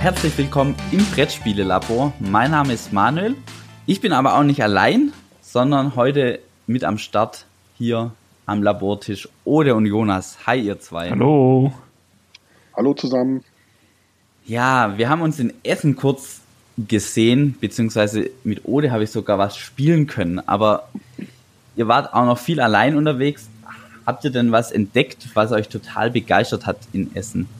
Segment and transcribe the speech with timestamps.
[0.00, 2.14] herzlich willkommen im Brettspiele-Labor.
[2.20, 3.36] Mein Name ist Manuel.
[3.84, 5.12] Ich bin aber auch nicht allein,
[5.42, 7.44] sondern heute mit am Start
[7.76, 8.10] hier
[8.46, 10.38] am Labortisch Ode und Jonas.
[10.46, 11.10] Hi, ihr zwei.
[11.10, 11.74] Hallo.
[12.74, 13.44] Hallo zusammen.
[14.46, 16.40] Ja, wir haben uns in Essen kurz
[16.78, 20.88] gesehen, beziehungsweise mit Ode habe ich sogar was spielen können, aber
[21.76, 23.50] ihr wart auch noch viel allein unterwegs.
[24.06, 27.50] Habt ihr denn was entdeckt, was euch total begeistert hat in Essen?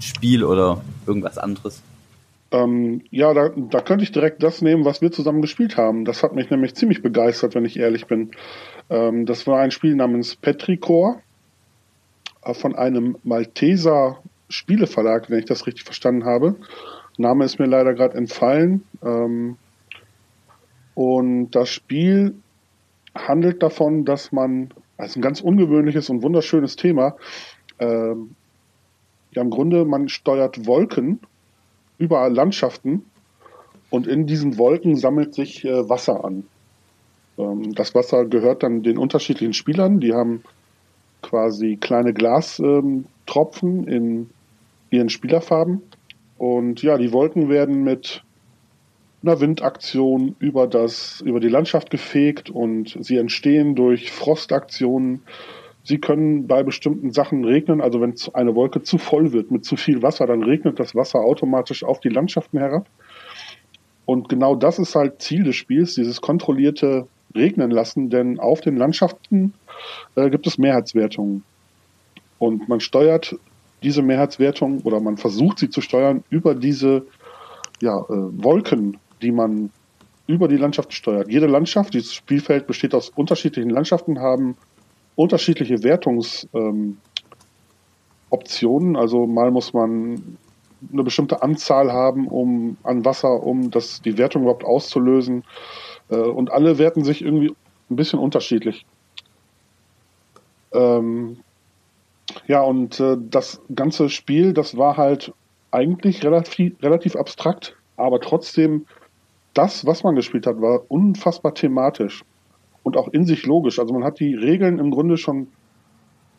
[0.00, 1.82] Spiel oder irgendwas anderes?
[2.50, 6.04] Ähm, ja, da, da könnte ich direkt das nehmen, was wir zusammen gespielt haben.
[6.04, 8.30] Das hat mich nämlich ziemlich begeistert, wenn ich ehrlich bin.
[8.88, 11.20] Ähm, das war ein Spiel namens Petricor
[12.42, 16.56] äh, von einem Malteser Spieleverlag, wenn ich das richtig verstanden habe.
[17.18, 18.84] Name ist mir leider gerade entfallen.
[19.02, 19.58] Ähm,
[20.94, 22.34] und das Spiel
[23.14, 27.16] handelt davon, dass man, also ein ganz ungewöhnliches und wunderschönes Thema,
[27.78, 28.34] ähm,
[29.32, 31.20] ja im Grunde, man steuert Wolken
[31.98, 33.04] über Landschaften
[33.90, 36.44] und in diesen Wolken sammelt sich äh, Wasser an.
[37.38, 40.42] Ähm, das Wasser gehört dann den unterschiedlichen Spielern, die haben
[41.22, 43.04] quasi kleine Glastropfen
[43.88, 44.30] ähm, in
[44.90, 45.82] ihren Spielerfarben.
[46.36, 48.22] Und ja, die Wolken werden mit
[49.22, 55.22] einer Windaktion über das, über die Landschaft gefegt und sie entstehen durch Frostaktionen
[55.88, 59.74] Sie können bei bestimmten Sachen regnen, also wenn eine Wolke zu voll wird mit zu
[59.76, 62.86] viel Wasser, dann regnet das Wasser automatisch auf die Landschaften herab.
[64.04, 68.76] Und genau das ist halt Ziel des Spiels, dieses kontrollierte Regnen lassen, denn auf den
[68.76, 69.54] Landschaften
[70.14, 71.42] äh, gibt es Mehrheitswertungen.
[72.38, 73.36] Und man steuert
[73.82, 77.06] diese Mehrheitswertung oder man versucht sie zu steuern über diese
[77.80, 79.70] ja, äh, Wolken, die man
[80.26, 81.30] über die Landschaft steuert.
[81.30, 84.58] Jede Landschaft, dieses Spielfeld besteht aus unterschiedlichen Landschaften, haben
[85.18, 86.96] unterschiedliche Wertungsoptionen.
[88.90, 90.38] Ähm, also mal muss man
[90.92, 95.42] eine bestimmte Anzahl haben, um an Wasser, um das, die Wertung überhaupt auszulösen.
[96.08, 97.52] Äh, und alle werten sich irgendwie
[97.90, 98.86] ein bisschen unterschiedlich.
[100.72, 101.38] Ähm,
[102.46, 105.32] ja, und äh, das ganze Spiel, das war halt
[105.72, 108.86] eigentlich relativ, relativ abstrakt, aber trotzdem
[109.52, 112.22] das, was man gespielt hat, war unfassbar thematisch
[112.88, 113.78] und auch in sich logisch.
[113.78, 115.48] Also man hat die Regeln im Grunde schon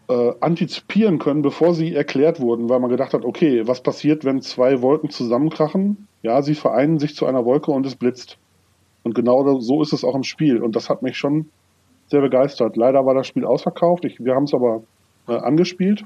[0.09, 4.41] äh, antizipieren können, bevor sie erklärt wurden, weil man gedacht hat, okay, was passiert, wenn
[4.41, 6.07] zwei Wolken zusammenkrachen?
[6.23, 8.39] Ja, sie vereinen sich zu einer Wolke und es blitzt.
[9.03, 10.63] Und genau so ist es auch im Spiel.
[10.63, 11.49] Und das hat mich schon
[12.07, 12.75] sehr begeistert.
[12.75, 14.03] Leider war das Spiel ausverkauft.
[14.05, 14.81] Ich, wir haben es aber
[15.27, 16.03] äh, angespielt.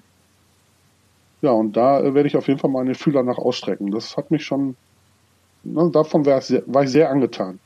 [1.42, 3.92] Ja, und da äh, werde ich auf jeden Fall meine Fühler nach ausstrecken.
[3.92, 4.76] Das hat mich schon,
[5.64, 7.60] ne, davon war ich, sehr, war ich sehr angetan.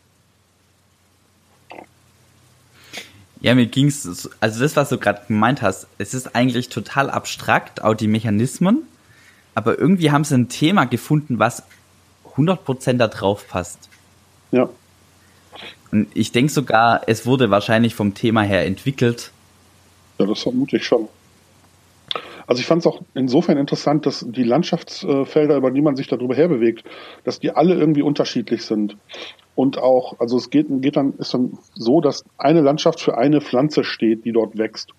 [3.48, 7.82] Ja, mir ging's, also das, was du gerade gemeint hast, es ist eigentlich total abstrakt,
[7.82, 8.84] auch die Mechanismen,
[9.56, 11.64] aber irgendwie haben sie ein Thema gefunden, was
[12.36, 13.88] 100% da drauf passt.
[14.52, 14.68] Ja.
[15.94, 19.32] Und ich denke sogar, es wurde wahrscheinlich vom Thema her entwickelt.
[20.20, 21.08] Ja, das vermute ich schon.
[22.48, 26.34] Also ich fand es auch insofern interessant, dass die Landschaftsfelder, über die man sich darüber
[26.34, 26.84] herbewegt,
[27.26, 28.98] dass die alle irgendwie unterschiedlich sind.
[29.54, 33.42] Und auch, also es geht, geht dann, ist dann so, dass eine Landschaft für eine
[33.42, 34.94] Pflanze steht, die dort wächst.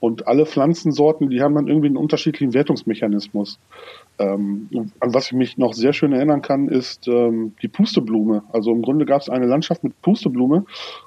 [0.00, 3.58] Und alle Pflanzensorten, die haben dann irgendwie einen unterschiedlichen Wertungsmechanismus.
[4.18, 4.68] Ähm,
[5.00, 8.44] an was ich mich noch sehr schön erinnern kann, ist ähm, die Pusteblume.
[8.52, 10.66] Also im Grunde gab es eine Landschaft mit Pusteblume.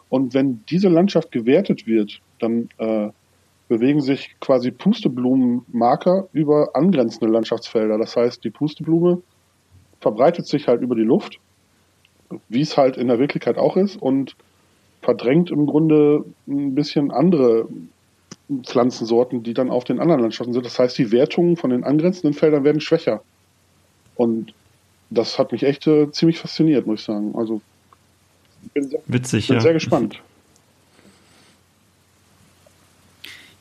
[0.09, 3.09] Und wenn diese Landschaft gewertet wird, dann äh,
[3.71, 7.97] bewegen sich quasi Pusteblumenmarker über angrenzende Landschaftsfelder.
[7.97, 9.21] Das heißt, die Pusteblume
[10.01, 11.39] verbreitet sich halt über die Luft,
[12.49, 14.35] wie es halt in der Wirklichkeit auch ist, und
[15.01, 17.69] verdrängt im Grunde ein bisschen andere
[18.63, 20.65] Pflanzensorten, die dann auf den anderen Landschaften sind.
[20.65, 23.21] Das heißt, die Wertungen von den angrenzenden Feldern werden schwächer.
[24.15, 24.53] Und
[25.09, 27.35] das hat mich echt äh, ziemlich fasziniert, muss ich sagen.
[27.35, 27.61] Also
[28.65, 29.61] ich bin sehr, Witzig, bin ja.
[29.61, 30.21] sehr gespannt.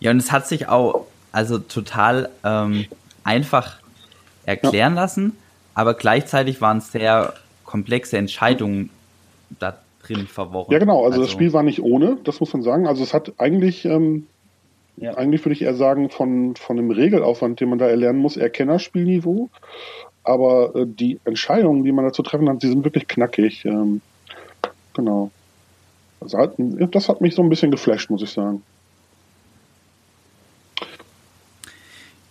[0.01, 2.87] Ja, und es hat sich auch also total ähm,
[3.23, 3.77] einfach
[4.45, 5.03] erklären ja.
[5.03, 5.37] lassen,
[5.75, 8.91] aber gleichzeitig waren sehr komplexe Entscheidungen
[9.59, 10.73] da drin verworren.
[10.73, 11.05] Ja, genau.
[11.05, 12.87] Also, also, das Spiel war nicht ohne, das muss man sagen.
[12.87, 14.27] Also es hat eigentlich, ähm,
[14.97, 15.15] ja.
[15.15, 18.51] eigentlich würde ich eher sagen, von, von dem Regelaufwand, den man da erlernen muss, eher
[18.51, 19.51] Kennerspielniveau.
[20.25, 23.65] Aber äh, die Entscheidungen, die man da zu treffen hat, die sind wirklich knackig.
[23.65, 24.01] Ähm,
[24.95, 25.31] genau.
[26.21, 26.37] Also
[26.91, 28.63] das hat mich so ein bisschen geflasht, muss ich sagen.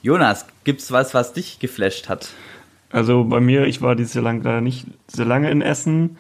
[0.02, 2.30] Jonas, gibt's was, was dich geflasht hat?
[2.90, 6.18] Also bei mir, ich war dieses Jahr lang leider nicht sehr lange in Essen,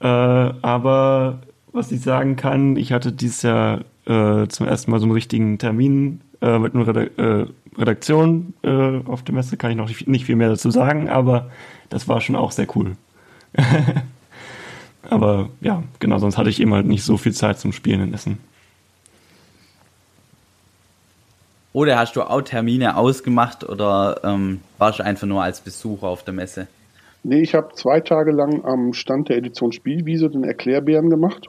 [0.00, 1.40] äh, aber
[1.72, 5.58] was ich sagen kann, ich hatte dieses Jahr äh, zum ersten Mal so einen richtigen
[5.58, 10.36] Termin äh, mit, einem äh, Redaktion äh, auf der Messe, kann ich noch nicht viel
[10.36, 11.50] mehr dazu sagen, aber
[11.88, 12.96] das war schon auch sehr cool.
[15.08, 18.14] aber ja, genau, sonst hatte ich eben halt nicht so viel Zeit zum Spielen in
[18.14, 18.38] Essen.
[21.74, 26.22] Oder hast du auch Termine ausgemacht oder ähm, warst du einfach nur als Besucher auf
[26.22, 26.68] der Messe?
[27.24, 31.48] Nee, ich habe zwei Tage lang am Stand der Edition Spielwiese den Erklärbären gemacht.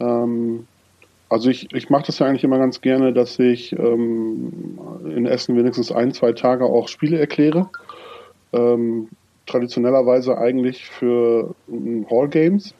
[0.00, 0.66] Ähm,
[1.28, 5.56] also ich, ich mache das ja eigentlich immer ganz gerne, dass ich ähm, in Essen
[5.56, 7.70] wenigstens ein, zwei Tage auch Spiele erkläre.
[8.52, 9.10] Ähm,
[9.46, 12.74] traditionellerweise eigentlich für ähm, Hall Games.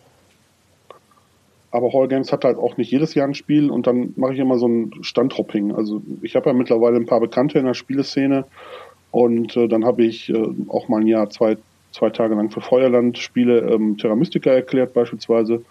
[1.70, 4.38] Aber Hall Games hat halt auch nicht jedes Jahr ein Spiel und dann mache ich
[4.38, 5.74] immer so ein Standhopping.
[5.74, 8.46] Also ich habe ja mittlerweile ein paar Bekannte in der Spieleszene
[9.10, 11.58] und äh, dann habe ich äh, auch mal ein Jahr, zwei,
[11.92, 15.62] zwei Tage lang für Feuerland Spiele ähm, Terra Mystica erklärt beispielsweise.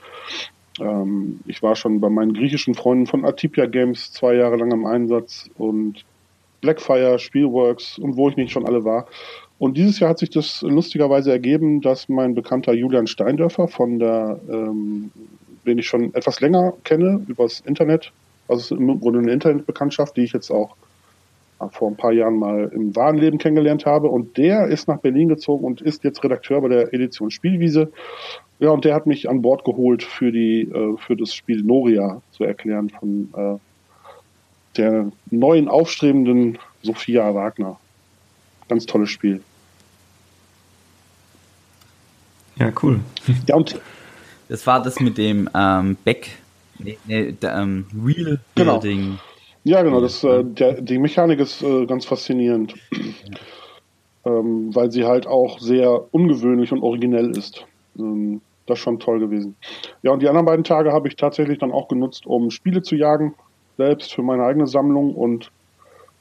[0.79, 4.85] Ähm, ich war schon bei meinen griechischen Freunden von Atipia Games zwei Jahre lang im
[4.85, 6.05] Einsatz und
[6.61, 9.07] Blackfire, Spielworks und wo ich nicht schon alle war.
[9.59, 14.39] Und dieses Jahr hat sich das lustigerweise ergeben, dass mein bekannter Julian Steindörfer von der,
[14.49, 15.11] ähm,
[15.67, 18.11] den ich schon etwas länger kenne, übers Internet,
[18.47, 20.75] also im Grunde eine Internetbekanntschaft, die ich jetzt auch
[21.71, 24.07] vor ein paar Jahren mal im wahren Leben kennengelernt habe.
[24.09, 27.91] Und der ist nach Berlin gezogen und ist jetzt Redakteur bei der Edition Spielwiese.
[28.59, 32.21] Ja, und der hat mich an Bord geholt für die äh, für das Spiel Noria
[32.31, 33.57] zu erklären von äh,
[34.77, 37.79] der neuen aufstrebenden Sophia Wagner.
[38.67, 39.41] Ganz tolles Spiel.
[42.57, 42.99] Ja, cool.
[43.47, 43.79] Ja, und
[44.49, 46.29] das war das mit dem ähm, Back,
[46.79, 48.79] nee, nee, der, ähm, Real genau.
[48.79, 49.19] Building.
[49.63, 49.99] Ja, genau.
[49.99, 52.75] Das, äh, der, die Mechanik ist äh, ganz faszinierend,
[54.25, 57.65] ähm, weil sie halt auch sehr ungewöhnlich und originell ist.
[57.99, 59.55] Ähm, das ist schon toll gewesen.
[60.03, 62.95] Ja, und die anderen beiden Tage habe ich tatsächlich dann auch genutzt, um Spiele zu
[62.95, 63.33] jagen,
[63.77, 65.51] selbst für meine eigene Sammlung und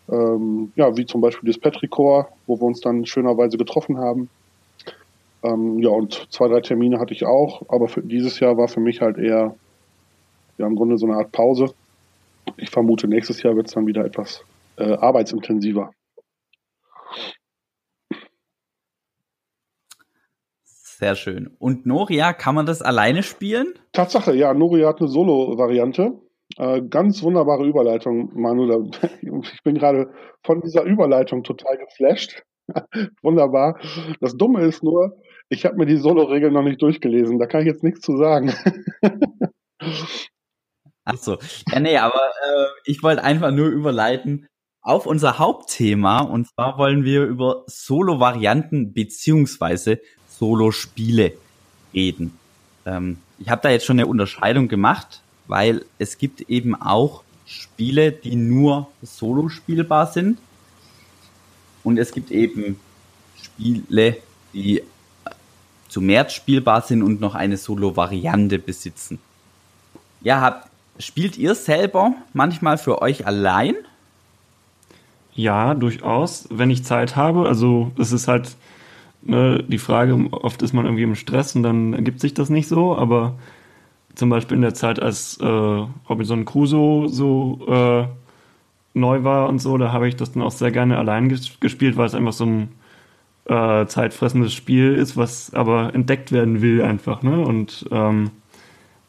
[0.09, 4.29] ähm, ja, wie zum Beispiel das Petrichor, wo wir uns dann schönerweise getroffen haben.
[5.43, 8.81] Ähm, ja, und zwei, drei Termine hatte ich auch, aber für dieses Jahr war für
[8.81, 9.55] mich halt eher
[10.59, 11.75] ja, im Grunde so eine Art Pause.
[12.57, 14.45] Ich vermute, nächstes Jahr wird es dann wieder etwas
[14.77, 15.91] äh, arbeitsintensiver.
[20.99, 21.55] Sehr schön.
[21.59, 23.75] Und Noria, kann man das alleine spielen?
[23.93, 24.55] Tatsache, ja.
[24.55, 26.15] Noria hat eine Solo-Variante.
[26.57, 28.91] Äh, ganz wunderbare Überleitung, Manu.
[29.21, 30.11] Ich bin gerade
[30.43, 32.43] von dieser Überleitung total geflasht.
[33.23, 33.79] Wunderbar.
[34.21, 35.19] Das Dumme ist nur,
[35.49, 37.39] ich habe mir die Solo-Regeln noch nicht durchgelesen.
[37.39, 38.53] Da kann ich jetzt nichts zu sagen.
[41.05, 41.39] Ach so.
[41.71, 44.49] Ja, nee, aber äh, ich wollte einfach nur überleiten
[44.83, 46.21] auf unser Hauptthema.
[46.21, 51.33] Und zwar wollen wir über Solo-Varianten beziehungsweise Solo-Spiele
[51.95, 52.39] reden.
[52.85, 58.11] Ähm, ich habe da jetzt schon eine Unterscheidung gemacht, weil es gibt eben auch Spiele,
[58.11, 60.39] die nur solo spielbar sind.
[61.85, 62.81] Und es gibt eben
[63.41, 64.17] Spiele,
[64.53, 64.83] die
[65.97, 69.19] zu März spielbar sind und noch eine Solo-Variante besitzen.
[70.21, 73.77] Ja, habt, spielt ihr selber manchmal für euch allein?
[75.35, 77.49] Ja, durchaus, wenn ich Zeit habe.
[77.49, 78.57] Also es ist halt
[79.23, 82.69] ne, die Frage, oft ist man irgendwie im Stress und dann ergibt sich das nicht
[82.69, 83.33] so, aber
[84.17, 88.05] zum Beispiel in der Zeit, als äh, Robinson Crusoe so äh,
[88.93, 91.97] neu war und so, da habe ich das dann auch sehr gerne allein ges gespielt,
[91.97, 92.69] weil es einfach so ein
[93.49, 97.41] äh, zeitfressendes Spiel ist, was aber entdeckt werden will einfach, ne?
[97.41, 98.31] Und ähm,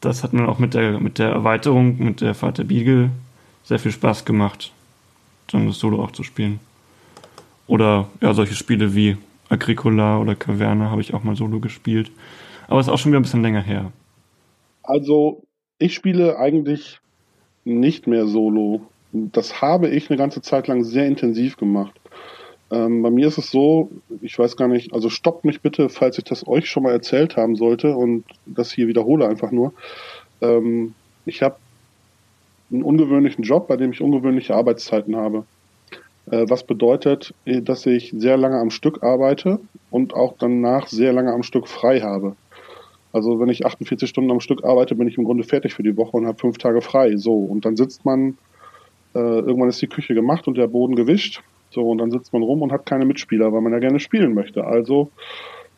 [0.00, 3.10] das hat mir auch mit der mit der Erweiterung, mit der Vater Beagle
[3.64, 4.72] sehr viel Spaß gemacht,
[5.48, 6.60] dann das Solo auch zu spielen.
[7.66, 9.16] Oder ja, solche Spiele wie
[9.48, 12.10] Agricola oder Caverna habe ich auch mal solo gespielt.
[12.66, 13.92] Aber ist auch schon wieder ein bisschen länger her.
[14.82, 15.42] Also,
[15.78, 17.00] ich spiele eigentlich
[17.64, 18.82] nicht mehr solo.
[19.12, 21.98] Das habe ich eine ganze Zeit lang sehr intensiv gemacht.
[22.70, 26.18] Ähm, bei mir ist es so, ich weiß gar nicht, also stoppt mich bitte, falls
[26.18, 29.72] ich das euch schon mal erzählt haben sollte und das hier wiederhole einfach nur.
[30.40, 30.94] Ähm,
[31.24, 31.56] ich habe
[32.70, 35.44] einen ungewöhnlichen Job, bei dem ich ungewöhnliche Arbeitszeiten habe.
[36.30, 39.60] Äh, was bedeutet, äh, dass ich sehr lange am Stück arbeite
[39.90, 42.36] und auch danach sehr lange am Stück frei habe.
[43.12, 45.96] Also wenn ich 48 Stunden am Stück arbeite, bin ich im Grunde fertig für die
[45.96, 47.16] Woche und habe fünf Tage frei.
[47.16, 48.36] So, und dann sitzt man,
[49.14, 51.42] äh, irgendwann ist die Küche gemacht und der Boden gewischt.
[51.70, 54.34] So, und dann sitzt man rum und hat keine Mitspieler, weil man ja gerne spielen
[54.34, 54.64] möchte.
[54.64, 55.10] Also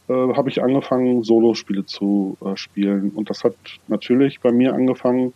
[0.09, 3.11] äh, habe ich angefangen, Solospiele zu äh, spielen.
[3.15, 3.55] Und das hat
[3.89, 5.33] natürlich bei mir angefangen,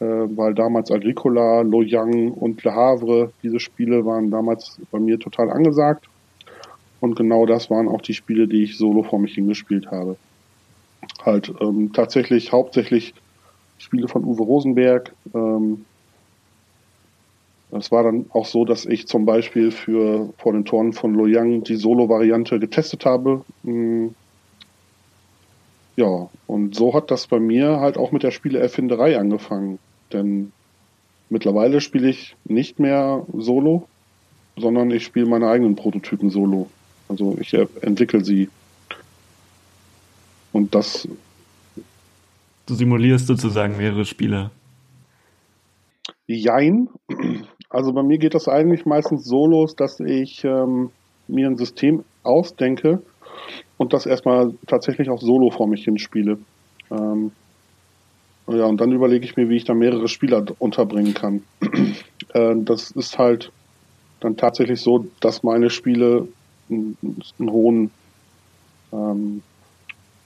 [0.00, 5.50] äh, weil damals Agricola, Loyang und Le Havre, diese Spiele waren damals bei mir total
[5.50, 6.06] angesagt.
[7.00, 10.16] Und genau das waren auch die Spiele, die ich solo vor mich hingespielt habe.
[11.24, 13.12] Halt ähm, tatsächlich hauptsächlich
[13.78, 15.84] Spiele von Uwe Rosenberg, ähm,
[17.72, 21.64] Es war dann auch so, dass ich zum Beispiel für vor den Toren von Loyang
[21.64, 23.44] die Solo-Variante getestet habe.
[23.64, 24.14] Hm.
[25.96, 29.78] Ja, und so hat das bei mir halt auch mit der Spieleerfinderei angefangen.
[30.12, 30.52] Denn
[31.30, 33.88] mittlerweile spiele ich nicht mehr Solo,
[34.56, 36.68] sondern ich spiele meine eigenen Prototypen Solo.
[37.08, 38.50] Also ich entwickle sie.
[40.52, 41.08] Und das.
[42.66, 44.50] Du simulierst sozusagen mehrere Spieler.
[46.26, 46.88] Jein.
[47.72, 50.90] Also bei mir geht das eigentlich meistens so los, dass ich ähm,
[51.26, 53.02] mir ein System ausdenke
[53.78, 56.38] und das erstmal tatsächlich auch solo vor mich hinspiele.
[56.90, 57.32] Ähm,
[58.46, 61.42] ja, und dann überlege ich mir, wie ich da mehrere Spieler unterbringen kann.
[62.34, 63.50] äh, das ist halt
[64.20, 66.28] dann tatsächlich so, dass meine Spiele
[66.68, 66.96] einen,
[67.38, 67.90] einen hohen
[68.92, 69.42] ähm,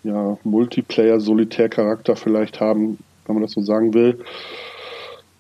[0.02, 4.18] ja, Multiplayer-Solitär-Charakter vielleicht haben, wenn man das so sagen will.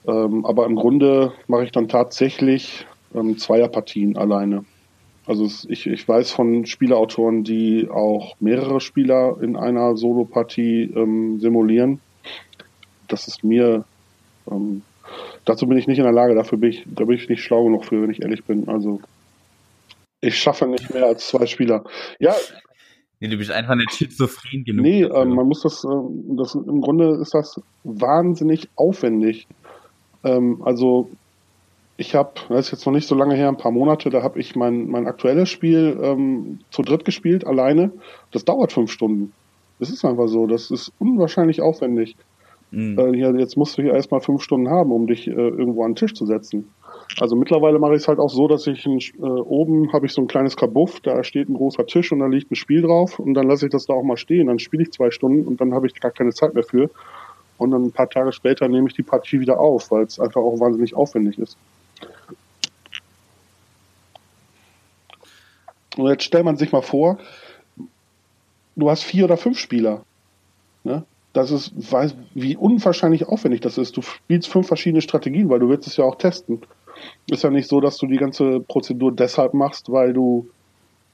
[0.06, 4.64] Ähm, aber im Grunde mache ich dann tatsächlich ähm, Zweierpartien alleine.
[5.26, 12.00] Also ich, ich weiß von Spieleautoren, die auch mehrere Spieler in einer Solo-Partie ähm, simulieren.
[13.08, 13.84] Das ist mir,
[14.48, 14.82] ähm,
[15.44, 17.64] dazu bin ich nicht in der Lage, dafür bin ich, da bin ich nicht schlau
[17.64, 18.68] genug für, wenn ich ehrlich bin.
[18.68, 19.00] Also
[20.20, 21.84] ich schaffe nicht mehr als zwei Spieler.
[22.20, 22.34] Ja,
[23.18, 24.82] Nee, du bist einfach nicht schizophren genug.
[24.82, 25.88] Nee, ähm, man muss das, äh,
[26.36, 29.46] das, im Grunde ist das wahnsinnig aufwendig.
[30.24, 31.08] Ähm, also
[31.96, 34.38] ich habe, das ist jetzt noch nicht so lange her, ein paar Monate, da habe
[34.38, 37.90] ich mein, mein aktuelles Spiel ähm, zu dritt gespielt, alleine.
[38.32, 39.32] Das dauert fünf Stunden.
[39.78, 42.16] Das ist einfach so, das ist unwahrscheinlich aufwendig.
[42.70, 42.98] Mhm.
[42.98, 45.92] Äh, hier, jetzt musst du hier erstmal fünf Stunden haben, um dich äh, irgendwo an
[45.92, 46.68] den Tisch zu setzen.
[47.20, 50.12] Also mittlerweile mache ich es halt auch so, dass ich ein, äh, oben habe ich
[50.12, 53.18] so ein kleines Kabuff, da steht ein großer Tisch und da liegt ein Spiel drauf
[53.18, 54.48] und dann lasse ich das da auch mal stehen.
[54.48, 56.90] Dann spiele ich zwei Stunden und dann habe ich gar keine Zeit mehr für.
[57.58, 60.40] Und dann ein paar Tage später nehme ich die Partie wieder auf, weil es einfach
[60.40, 61.56] auch wahnsinnig aufwendig ist.
[65.96, 67.18] Und jetzt stellt man sich mal vor,
[68.76, 70.04] du hast vier oder fünf Spieler.
[70.84, 71.04] Ne?
[71.32, 73.96] Das ist, weiß, wie unwahrscheinlich aufwendig das ist.
[73.96, 76.62] Du spielst fünf verschiedene Strategien, weil du willst es ja auch testen.
[77.30, 80.48] Ist ja nicht so, dass du die ganze Prozedur deshalb machst, weil du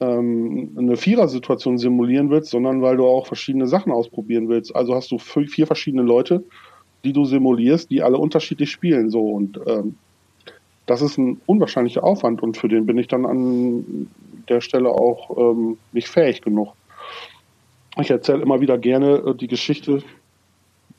[0.03, 4.75] ähm, eine Vierer-Situation simulieren willst, sondern weil du auch verschiedene Sachen ausprobieren willst.
[4.75, 6.43] Also hast du vier verschiedene Leute,
[7.03, 9.09] die du simulierst, die alle unterschiedlich spielen.
[9.09, 9.95] So und ähm,
[10.85, 14.07] das ist ein unwahrscheinlicher Aufwand und für den bin ich dann an
[14.49, 16.73] der Stelle auch ähm, nicht fähig genug.
[17.99, 20.03] Ich erzähle immer wieder gerne äh, die Geschichte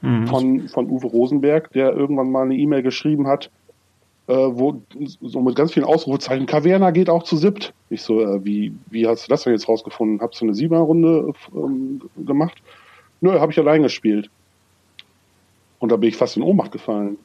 [0.01, 0.27] mhm.
[0.27, 3.51] von, von Uwe Rosenberg, der irgendwann mal eine E-Mail geschrieben hat,
[4.27, 4.83] äh, wo
[5.21, 7.75] so mit ganz vielen Ausrufezeichen, Caverna geht auch zu SIPT.
[7.91, 10.21] Ich so, äh, wie, wie hast du das denn jetzt rausgefunden?
[10.21, 12.63] Hast du eine Siebener-Runde ähm, gemacht?
[13.21, 14.31] Nö, habe ich allein gespielt.
[15.79, 17.19] Und da bin ich fast in Ohnmacht gefallen.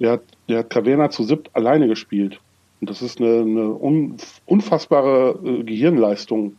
[0.00, 2.40] Der hat, der hat Caverna zu SIPT alleine gespielt.
[2.80, 6.56] Und das ist eine, eine un, unfassbare äh, Gehirnleistung.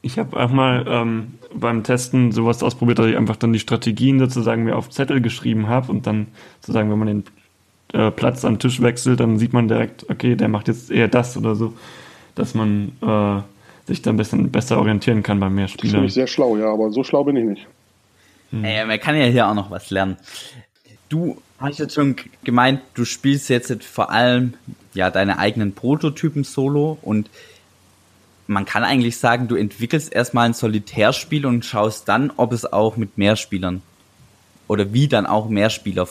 [0.00, 4.18] Ich habe auch mal ähm, beim Testen sowas ausprobiert, dass ich einfach dann die Strategien
[4.18, 6.28] sozusagen mir auf Zettel geschrieben habe und dann
[6.60, 7.24] sozusagen, wenn man den
[7.92, 11.36] äh, Platz am Tisch wechselt, dann sieht man direkt, okay, der macht jetzt eher das
[11.36, 11.74] oder so,
[12.34, 13.42] dass man äh,
[13.86, 15.84] sich dann ein bisschen besser orientieren kann bei mehr Spielern.
[15.84, 17.66] Das finde ich sehr schlau, ja, aber so schlau bin ich nicht.
[18.50, 18.64] Hm.
[18.64, 20.16] Ey, man kann ja hier auch noch was lernen.
[21.08, 24.54] Du hast jetzt schon gemeint, du spielst jetzt vor allem
[24.94, 27.30] ja deine eigenen Prototypen solo und
[28.46, 32.96] man kann eigentlich sagen, du entwickelst erstmal ein Solitärspiel und schaust dann, ob es auch
[32.96, 33.82] mit Mehrspielern
[34.68, 36.08] oder wie dann auch Mehrspieler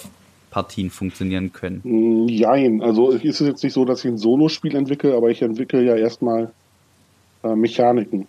[0.58, 1.82] Partien funktionieren können?
[1.84, 5.84] Nein, also ist es jetzt nicht so, dass ich ein Solospiel entwickle, aber ich entwickle
[5.84, 6.52] ja erstmal
[7.44, 8.28] äh, Mechaniken.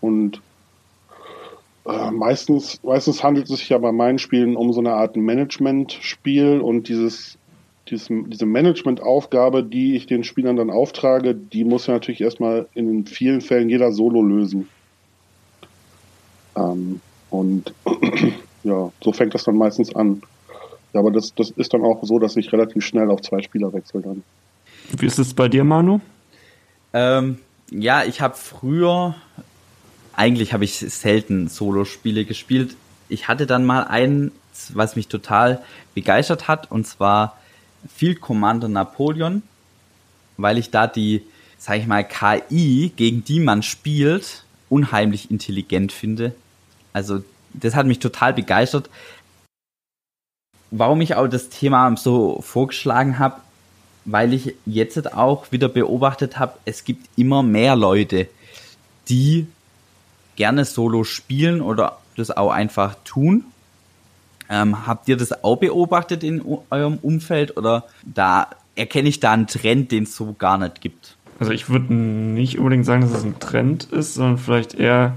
[0.00, 0.40] Und
[1.84, 6.60] äh, meistens, meistens handelt es sich ja bei meinen Spielen um so eine Art Management-Spiel
[6.60, 7.38] und dieses,
[7.90, 13.04] dieses, diese Management-Aufgabe, die ich den Spielern dann auftrage, die muss ja natürlich erstmal in
[13.04, 14.68] vielen Fällen jeder Solo lösen.
[16.54, 17.00] Ähm,
[17.30, 17.74] und
[18.62, 20.22] ja, so fängt das dann meistens an.
[20.94, 23.72] Ja, aber das, das ist dann auch so, dass ich relativ schnell auf zwei Spieler
[23.72, 24.22] wechsle dann.
[24.96, 26.00] Wie ist es bei dir, Manu?
[26.92, 27.38] Ähm,
[27.70, 29.16] ja, ich habe früher,
[30.14, 32.76] eigentlich habe ich selten Solo-Spiele gespielt.
[33.08, 34.30] Ich hatte dann mal einen,
[34.72, 35.62] was mich total
[35.94, 37.38] begeistert hat, und zwar
[37.92, 39.42] Field Commander Napoleon,
[40.36, 41.22] weil ich da die,
[41.58, 46.34] sag ich mal, KI, gegen die man spielt, unheimlich intelligent finde.
[46.92, 48.88] Also das hat mich total begeistert,
[50.76, 53.36] warum ich auch das Thema so vorgeschlagen habe,
[54.04, 58.28] weil ich jetzt auch wieder beobachtet habe, es gibt immer mehr Leute,
[59.08, 59.46] die
[60.36, 63.44] gerne Solo spielen oder das auch einfach tun.
[64.50, 69.46] Ähm, habt ihr das auch beobachtet in eurem Umfeld oder da erkenne ich da einen
[69.46, 71.16] Trend, den es so gar nicht gibt?
[71.38, 75.14] Also ich würde nicht unbedingt sagen, dass es ein Trend ist, sondern vielleicht eher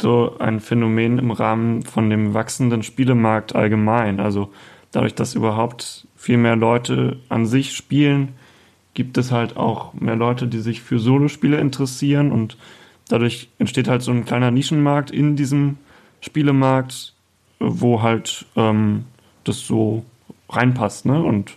[0.00, 4.20] so ein Phänomen im Rahmen von dem wachsenden Spielemarkt allgemein.
[4.20, 4.52] Also
[4.92, 8.34] dadurch, dass überhaupt viel mehr Leute an sich spielen,
[8.94, 12.56] gibt es halt auch mehr Leute, die sich für Solospiele interessieren und
[13.08, 15.78] dadurch entsteht halt so ein kleiner Nischenmarkt in diesem
[16.20, 17.14] Spielemarkt,
[17.60, 19.04] wo halt ähm,
[19.44, 20.04] das so
[20.50, 21.22] reinpasst, ne?
[21.22, 21.56] Und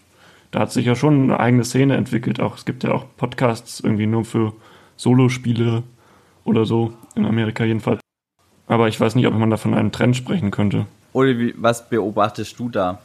[0.52, 2.40] da hat sich ja schon eine eigene Szene entwickelt.
[2.40, 4.54] Auch es gibt ja auch Podcasts irgendwie nur für
[4.98, 5.84] Solospiele
[6.44, 8.02] oder so in Amerika jedenfalls.
[8.68, 10.86] Aber ich weiß nicht, ob man da von einem Trend sprechen könnte.
[11.14, 13.00] Wie, was beobachtest du da?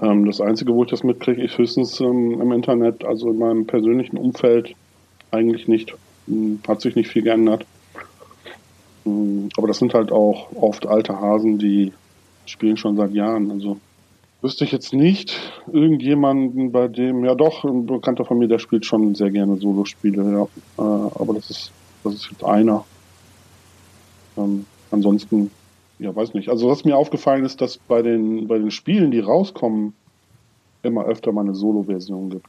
[0.00, 3.66] Ähm, das Einzige, wo ich das mitkriege, ist höchstens ähm, im Internet, also in meinem
[3.66, 4.74] persönlichen Umfeld
[5.30, 5.94] eigentlich nicht.
[6.26, 7.66] Hm, hat sich nicht viel geändert.
[9.04, 11.92] Hm, aber das sind halt auch oft alte Hasen, die
[12.46, 13.50] spielen schon seit Jahren.
[13.50, 13.78] Also
[14.40, 15.38] wüsste ich jetzt nicht
[15.72, 20.22] irgendjemanden, bei dem, ja doch, ein Bekannter von mir, der spielt schon sehr gerne Solospiele,
[20.32, 20.42] ja.
[20.78, 21.72] Äh, aber das ist,
[22.04, 22.84] das ist jetzt einer.
[24.36, 25.50] Ähm, ansonsten,
[25.98, 26.48] ja, weiß nicht.
[26.48, 29.94] Also was mir aufgefallen ist, dass bei den, bei den Spielen, die rauskommen,
[30.82, 32.46] immer öfter mal eine Solo-Version gibt.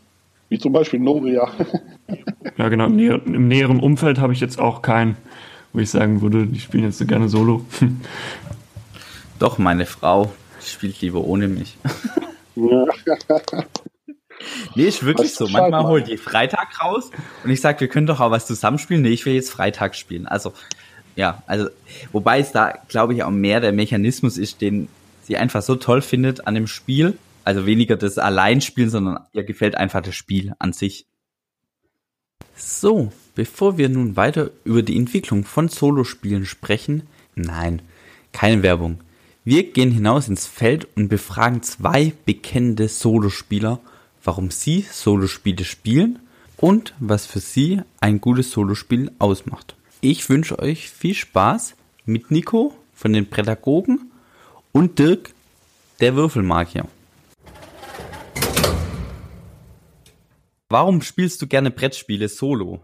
[0.50, 1.50] Wie zum Beispiel Novia.
[2.58, 2.86] ja, genau.
[2.86, 5.16] Im, näher, Im näheren Umfeld habe ich jetzt auch keinen,
[5.74, 7.66] wo ich sagen würde, die spielen jetzt so gerne Solo.
[9.40, 11.78] Doch, meine Frau spielt lieber ohne mich.
[14.76, 15.48] nee, ist wirklich so.
[15.48, 17.10] Manchmal holt die Freitag raus
[17.44, 19.02] und ich sage, wir können doch auch was zusammenspielen.
[19.02, 20.28] Nee, ich will jetzt Freitag spielen.
[20.28, 20.52] Also
[21.16, 21.70] ja, also,
[22.12, 24.88] wobei es da, glaube ich, auch mehr der Mechanismus ist, den
[25.24, 27.18] sie einfach so toll findet an dem Spiel.
[27.44, 31.08] Also weniger das Alleinspielen, sondern ihr gefällt einfach das Spiel an sich.
[32.56, 37.04] So, bevor wir nun weiter über die Entwicklung von Solospielen sprechen,
[37.36, 37.82] nein,
[38.34, 39.00] keine Werbung.
[39.46, 43.80] Wir gehen hinaus ins Feld und befragen zwei bekennende Solospieler,
[44.24, 46.20] warum sie Solospiele spielen
[46.58, 49.76] und was für sie ein gutes Solospiel ausmacht.
[50.02, 54.10] Ich wünsche euch viel Spaß mit Nico von den Pädagogen
[54.72, 55.34] und Dirk,
[56.00, 56.88] der Würfelmagier.
[60.70, 62.80] Warum spielst du gerne Brettspiele solo?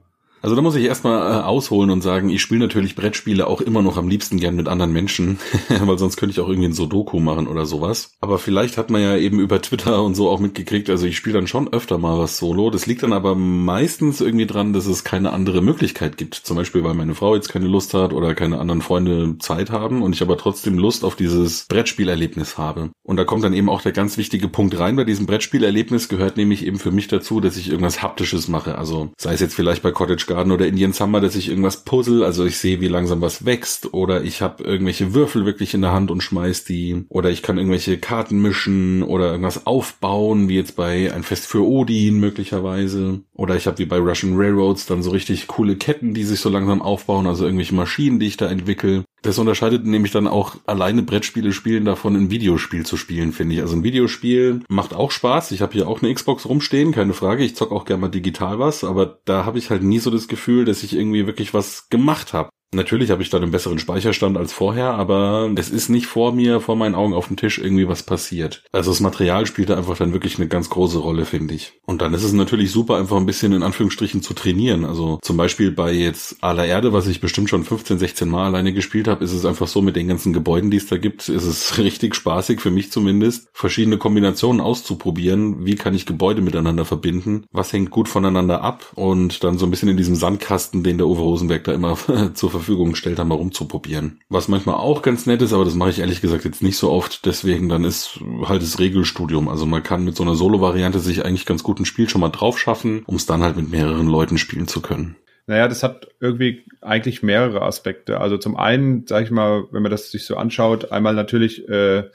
[0.45, 3.81] Also da muss ich erstmal äh, ausholen und sagen, ich spiele natürlich Brettspiele auch immer
[3.81, 7.19] noch am liebsten gern mit anderen Menschen, weil sonst könnte ich auch irgendwie ein Sudoku
[7.19, 8.11] machen oder sowas.
[8.21, 11.33] Aber vielleicht hat man ja eben über Twitter und so auch mitgekriegt, also ich spiele
[11.33, 12.69] dann schon öfter mal was solo.
[12.69, 16.35] Das liegt dann aber meistens irgendwie dran, dass es keine andere Möglichkeit gibt.
[16.35, 20.03] Zum Beispiel, weil meine Frau jetzt keine Lust hat oder keine anderen Freunde Zeit haben
[20.03, 22.91] und ich aber trotzdem Lust auf dieses Brettspielerlebnis habe.
[23.01, 24.95] Und da kommt dann eben auch der ganz wichtige Punkt rein.
[24.95, 28.77] Bei diesem Brettspielerlebnis gehört nämlich eben für mich dazu, dass ich irgendwas Haptisches mache.
[28.77, 32.23] Also sei es jetzt vielleicht bei Cottage Garden oder Indian Summer, dass ich irgendwas puzzle,
[32.23, 35.93] also ich sehe, wie langsam was wächst, oder ich habe irgendwelche Würfel wirklich in der
[35.93, 40.75] Hand und schmeiß die, oder ich kann irgendwelche Karten mischen oder irgendwas aufbauen, wie jetzt
[40.75, 45.11] bei ein Fest für Odin möglicherweise, oder ich habe wie bei Russian Railroads dann so
[45.11, 49.05] richtig coole Ketten, die sich so langsam aufbauen, also irgendwelche Maschinen, die ich da entwickle.
[49.25, 53.61] Das unterscheidet nämlich dann auch alleine Brettspiele spielen davon, ein Videospiel zu spielen, finde ich.
[53.61, 55.49] Also ein Videospiel macht auch Spaß.
[55.49, 57.43] Ich habe hier auch eine Xbox rumstehen, keine Frage.
[57.43, 60.27] Ich zock auch gerne mal digital was, aber da habe ich halt nie so das
[60.27, 62.49] Gefühl, dass ich irgendwie wirklich was gemacht habe.
[62.75, 66.59] Natürlich habe ich dann einen besseren Speicherstand als vorher, aber es ist nicht vor mir,
[66.59, 68.63] vor meinen Augen auf dem Tisch irgendwie was passiert.
[68.73, 71.73] Also das Material spielt da einfach dann wirklich eine ganz große Rolle, finde ich.
[71.85, 74.83] Und dann ist es natürlich super, einfach ein bisschen in Anführungsstrichen zu trainieren.
[74.83, 78.73] Also zum Beispiel bei jetzt aller Erde, was ich bestimmt schon 15, 16 Mal alleine
[78.73, 81.45] gespielt habe, ist es einfach so mit den ganzen Gebäuden, die es da gibt, ist
[81.45, 85.65] es richtig spaßig, für mich zumindest, verschiedene Kombinationen auszuprobieren.
[85.65, 87.45] Wie kann ich Gebäude miteinander verbinden?
[87.53, 88.91] Was hängt gut voneinander ab?
[88.95, 91.97] Und dann so ein bisschen in diesem Sandkasten, den der Uwe Rosenberg da immer
[92.33, 94.19] zur Verfügung Verfügung stellt, da mal rumzuprobieren.
[94.29, 96.91] Was manchmal auch ganz nett ist, aber das mache ich ehrlich gesagt jetzt nicht so
[96.91, 99.47] oft, deswegen dann ist halt das Regelstudium.
[99.47, 102.29] Also man kann mit so einer Solo-Variante sich eigentlich ganz gut ein Spiel schon mal
[102.29, 105.15] drauf schaffen, um es dann halt mit mehreren Leuten spielen zu können.
[105.47, 108.19] Naja, das hat irgendwie eigentlich mehrere Aspekte.
[108.19, 112.05] Also zum einen, sage ich mal, wenn man das sich so anschaut, einmal natürlich äh,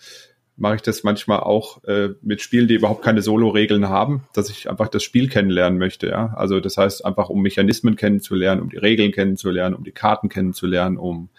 [0.56, 4.68] mache ich das manchmal auch äh, mit Spielen, die überhaupt keine Solo-Regeln haben, dass ich
[4.68, 6.08] einfach das Spiel kennenlernen möchte.
[6.08, 6.34] Ja?
[6.36, 10.98] Also das heißt einfach, um Mechanismen kennenzulernen, um die Regeln kennenzulernen, um die Karten kennenzulernen,
[10.98, 11.30] um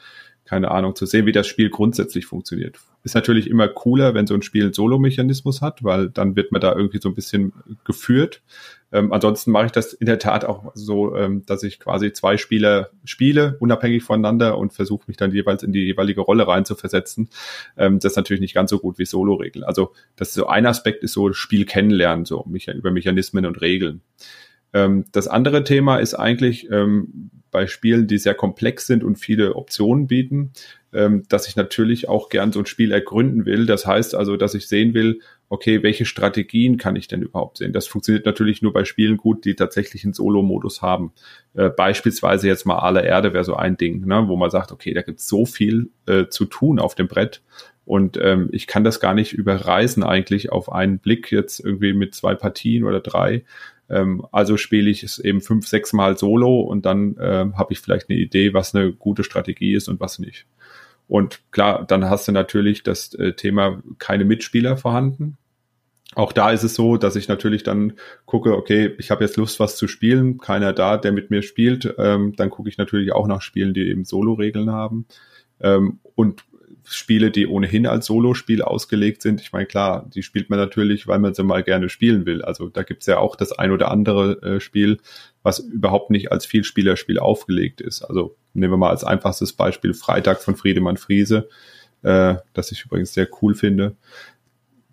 [0.45, 2.77] keine Ahnung zu sehen, wie das Spiel grundsätzlich funktioniert.
[3.03, 6.59] Ist natürlich immer cooler, wenn so ein Spiel einen Solo-Mechanismus hat, weil dann wird man
[6.59, 7.53] da irgendwie so ein bisschen
[7.85, 8.41] geführt.
[8.91, 12.37] Ähm, ansonsten mache ich das in der Tat auch so, ähm, dass ich quasi zwei
[12.37, 16.75] Spieler spiele, unabhängig voneinander und versuche mich dann jeweils in die jeweilige Rolle rein zu
[16.75, 17.29] versetzen.
[17.77, 19.63] Ähm, das ist natürlich nicht ganz so gut wie Solo-Regeln.
[19.63, 24.01] Also das ist so ein Aspekt ist so Spiel kennenlernen, so über Mechanismen und Regeln.
[24.73, 29.55] Ähm, das andere Thema ist eigentlich ähm, bei Spielen, die sehr komplex sind und viele
[29.55, 30.51] Optionen bieten,
[30.93, 33.65] ähm, dass ich natürlich auch gern so ein Spiel ergründen will.
[33.65, 37.73] Das heißt also, dass ich sehen will, okay, welche Strategien kann ich denn überhaupt sehen?
[37.73, 41.11] Das funktioniert natürlich nur bei Spielen gut, die tatsächlich einen Solo-Modus haben.
[41.53, 44.93] Äh, beispielsweise jetzt mal Aller Erde wäre so ein Ding, ne, wo man sagt, okay,
[44.93, 47.41] da gibt es so viel äh, zu tun auf dem Brett.
[47.83, 52.15] Und ähm, ich kann das gar nicht überreisen eigentlich auf einen Blick jetzt irgendwie mit
[52.15, 53.43] zwei Partien oder drei.
[53.91, 57.79] Ähm, also spiele ich es eben fünf, sechs Mal solo und dann ähm, habe ich
[57.79, 60.45] vielleicht eine Idee, was eine gute Strategie ist und was nicht.
[61.07, 65.37] Und klar, dann hast du natürlich das äh, Thema keine Mitspieler vorhanden.
[66.15, 67.93] Auch da ist es so, dass ich natürlich dann
[68.25, 71.95] gucke, okay, ich habe jetzt Lust, was zu spielen, keiner da, der mit mir spielt.
[71.97, 75.05] Ähm, dann gucke ich natürlich auch nach Spielen, die eben Solo-Regeln haben.
[75.61, 76.43] Ähm, und
[76.85, 79.41] Spiele, die ohnehin als Solospiel ausgelegt sind.
[79.41, 82.41] Ich meine, klar, die spielt man natürlich, weil man sie mal gerne spielen will.
[82.41, 84.97] Also da gibt's ja auch das ein oder andere äh, Spiel,
[85.43, 88.01] was überhaupt nicht als Vielspielerspiel aufgelegt ist.
[88.01, 91.49] Also nehmen wir mal als einfachstes Beispiel Freitag von Friedemann Friese,
[92.03, 93.95] äh, das ich übrigens sehr cool finde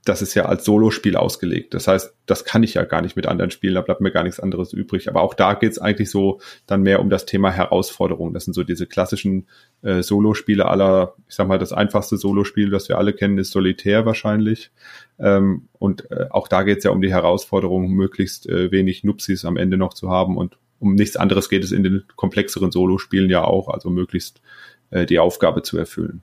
[0.05, 1.75] das ist ja als Solospiel ausgelegt.
[1.75, 4.23] Das heißt, das kann ich ja gar nicht mit anderen spielen, da bleibt mir gar
[4.23, 5.09] nichts anderes übrig.
[5.09, 8.33] Aber auch da geht es eigentlich so dann mehr um das Thema Herausforderung.
[8.33, 9.47] Das sind so diese klassischen
[9.83, 14.07] äh, Solospiele aller, ich sag mal, das einfachste Solospiel, das wir alle kennen, ist Solitär
[14.07, 14.71] wahrscheinlich.
[15.19, 19.45] Ähm, und äh, auch da geht es ja um die Herausforderung, möglichst äh, wenig Nupsis
[19.45, 20.37] am Ende noch zu haben.
[20.37, 24.41] Und um nichts anderes geht es in den komplexeren Solospielen ja auch, also möglichst
[24.91, 26.23] äh, die Aufgabe zu erfüllen.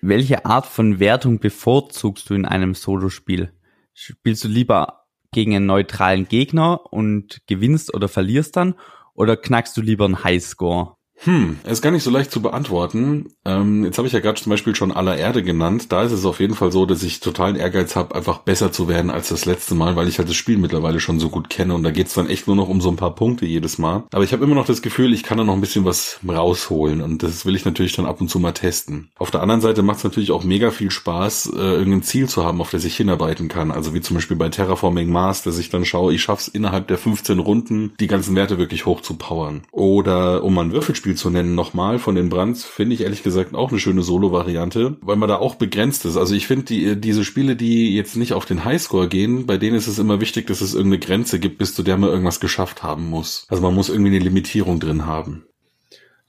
[0.00, 3.52] Welche Art von Wertung bevorzugst du in einem Solospiel?
[3.94, 8.74] Spielst du lieber gegen einen neutralen Gegner und gewinnst oder verlierst dann?
[9.14, 10.97] Oder knackst du lieber einen Highscore?
[11.24, 13.32] Hm, ist gar nicht so leicht zu beantworten.
[13.44, 15.90] Ähm, jetzt habe ich ja gerade zum Beispiel schon aller Erde genannt.
[15.90, 18.88] Da ist es auf jeden Fall so, dass ich totalen Ehrgeiz habe, einfach besser zu
[18.88, 21.74] werden als das letzte Mal, weil ich halt das Spiel mittlerweile schon so gut kenne
[21.74, 24.04] und da geht's dann echt nur noch um so ein paar Punkte jedes Mal.
[24.12, 27.00] Aber ich habe immer noch das Gefühl, ich kann da noch ein bisschen was rausholen
[27.00, 29.10] und das will ich natürlich dann ab und zu mal testen.
[29.18, 32.44] Auf der anderen Seite macht es natürlich auch mega viel Spaß, äh, irgendein Ziel zu
[32.44, 33.72] haben, auf das ich hinarbeiten kann.
[33.72, 36.98] Also wie zum Beispiel bei Terraforming Mars, dass ich dann schaue, ich schaff's innerhalb der
[36.98, 39.62] 15 Runden, die ganzen Werte wirklich hoch zu powern.
[39.72, 43.70] Oder um ein Würfelspiel zu nennen, nochmal von den Brands, finde ich ehrlich gesagt auch
[43.70, 46.16] eine schöne Solo-Variante, weil man da auch begrenzt ist.
[46.16, 49.76] Also ich finde die, diese Spiele, die jetzt nicht auf den Highscore gehen, bei denen
[49.76, 52.82] ist es immer wichtig, dass es irgendeine Grenze gibt, bis zu der man irgendwas geschafft
[52.82, 53.46] haben muss.
[53.48, 55.44] Also man muss irgendwie eine Limitierung drin haben.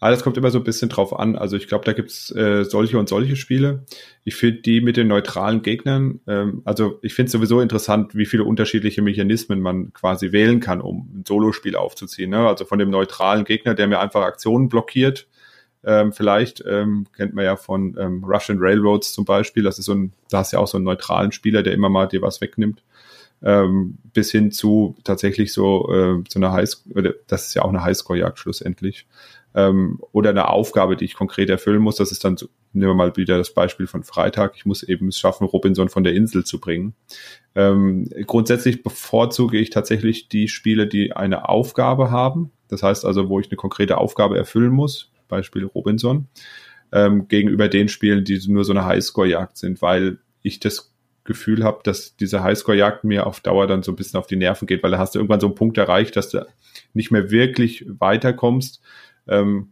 [0.01, 1.35] Alles kommt immer so ein bisschen drauf an.
[1.35, 3.83] Also ich glaube, da gibt's äh, solche und solche Spiele.
[4.23, 8.45] Ich finde die mit den neutralen Gegnern, ähm, also ich finde sowieso interessant, wie viele
[8.45, 12.29] unterschiedliche Mechanismen man quasi wählen kann, um ein Solospiel aufzuziehen.
[12.29, 12.47] Ne?
[12.47, 15.27] Also von dem neutralen Gegner, der mir einfach Aktionen blockiert,
[15.83, 19.63] ähm, vielleicht ähm, kennt man ja von ähm, Russian Railroads zum Beispiel.
[19.63, 21.89] Das ist so ein, da hast du ja auch so einen neutralen Spieler, der immer
[21.89, 22.83] mal dir was wegnimmt.
[23.41, 27.83] Ähm, bis hin zu tatsächlich so äh, so einer Highscore, das ist ja auch eine
[27.83, 29.07] Highscore-Jagd schlussendlich
[29.55, 31.95] ähm, oder eine Aufgabe, die ich konkret erfüllen muss.
[31.95, 32.35] Das ist dann,
[32.73, 34.53] nehmen wir mal wieder das Beispiel von Freitag.
[34.55, 36.93] Ich muss eben es schaffen, Robinson von der Insel zu bringen.
[37.55, 42.51] Ähm, grundsätzlich bevorzuge ich tatsächlich die Spiele, die eine Aufgabe haben.
[42.67, 45.11] Das heißt also, wo ich eine konkrete Aufgabe erfüllen muss.
[45.27, 46.27] Beispiel Robinson.
[46.91, 50.91] Ähm, gegenüber den Spielen, die nur so eine Highscore-Jagd sind, weil ich das
[51.23, 54.65] Gefühl habe, dass diese Highscore-Jagd mir auf Dauer dann so ein bisschen auf die Nerven
[54.65, 56.45] geht, weil da hast du irgendwann so einen Punkt erreicht, dass du
[56.93, 58.81] nicht mehr wirklich weiterkommst,
[59.29, 59.71] ähm,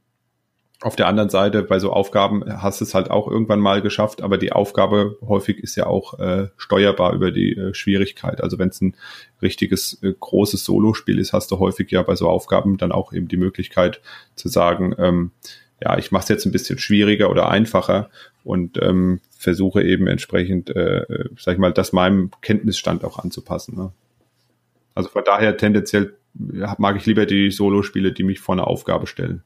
[0.82, 4.22] auf der anderen Seite, bei so Aufgaben hast du es halt auch irgendwann mal geschafft,
[4.22, 8.43] aber die Aufgabe häufig ist ja auch äh, steuerbar über die äh, Schwierigkeit.
[8.43, 8.96] Also wenn es ein
[9.41, 13.28] richtiges äh, großes Solospiel ist, hast du häufig ja bei so Aufgaben dann auch eben
[13.28, 14.02] die Möglichkeit
[14.36, 15.32] zu sagen, ähm,
[15.82, 18.10] ja, ich mache es jetzt ein bisschen schwieriger oder einfacher
[18.43, 23.76] und ähm, versuche eben entsprechend, äh, äh sag ich mal, das meinem Kenntnisstand auch anzupassen.
[23.76, 23.91] Ne?
[24.93, 26.17] Also von daher tendenziell
[26.78, 29.43] mag ich lieber die Solo-Spiele, die mich vor eine Aufgabe stellen.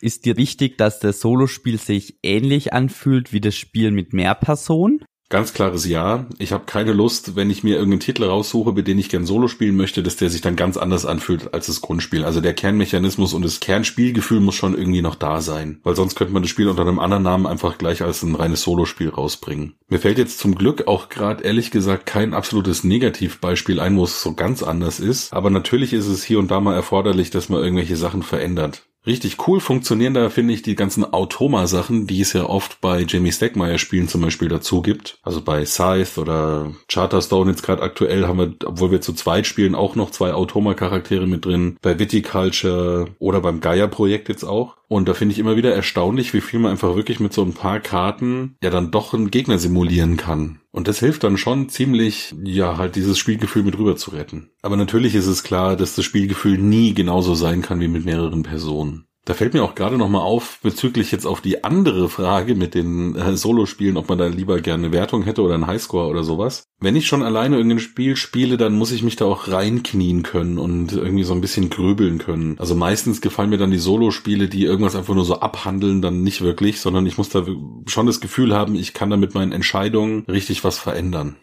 [0.00, 5.04] Ist dir wichtig, dass das Solospiel sich ähnlich anfühlt wie das Spiel mit mehr Personen?
[5.30, 6.26] Ganz klares Ja.
[6.38, 9.46] Ich habe keine Lust, wenn ich mir irgendeinen Titel raussuche, mit dem ich gern Solo
[9.46, 12.24] spielen möchte, dass der sich dann ganz anders anfühlt als das Grundspiel.
[12.24, 15.78] Also der Kernmechanismus und das Kernspielgefühl muss schon irgendwie noch da sein.
[15.84, 18.62] Weil sonst könnte man das Spiel unter einem anderen Namen einfach gleich als ein reines
[18.62, 19.74] Solospiel rausbringen.
[19.88, 24.20] Mir fällt jetzt zum Glück auch gerade ehrlich gesagt kein absolutes Negativbeispiel ein, wo es
[24.20, 25.32] so ganz anders ist.
[25.32, 28.82] Aber natürlich ist es hier und da mal erforderlich, dass man irgendwelche Sachen verändert.
[29.06, 33.32] Richtig cool funktionieren da, finde ich, die ganzen Automa-Sachen, die es ja oft bei Jamie
[33.32, 35.18] Stegmaier-Spielen zum Beispiel dazu gibt.
[35.22, 39.74] Also bei Scythe oder Charterstone jetzt gerade aktuell haben wir, obwohl wir zu zweit spielen,
[39.74, 41.78] auch noch zwei Automa-Charaktere mit drin.
[41.80, 44.76] Bei Viticulture oder beim Gaia-Projekt jetzt auch.
[44.92, 47.54] Und da finde ich immer wieder erstaunlich, wie viel man einfach wirklich mit so ein
[47.54, 50.58] paar Karten ja dann doch einen Gegner simulieren kann.
[50.72, 54.50] Und das hilft dann schon ziemlich, ja, halt dieses Spielgefühl mit rüber zu retten.
[54.62, 58.42] Aber natürlich ist es klar, dass das Spielgefühl nie genauso sein kann wie mit mehreren
[58.42, 59.06] Personen.
[59.26, 62.74] Da fällt mir auch gerade noch mal auf, bezüglich jetzt auf die andere Frage mit
[62.74, 66.24] den äh, Solo-Spielen, ob man da lieber gerne eine Wertung hätte oder einen Highscore oder
[66.24, 66.64] sowas.
[66.80, 70.58] Wenn ich schon alleine irgendein Spiel spiele, dann muss ich mich da auch reinknien können
[70.58, 72.58] und irgendwie so ein bisschen grübeln können.
[72.58, 76.40] Also meistens gefallen mir dann die Solo-Spiele, die irgendwas einfach nur so abhandeln, dann nicht
[76.40, 77.44] wirklich, sondern ich muss da
[77.86, 81.36] schon das Gefühl haben, ich kann da mit meinen Entscheidungen richtig was verändern.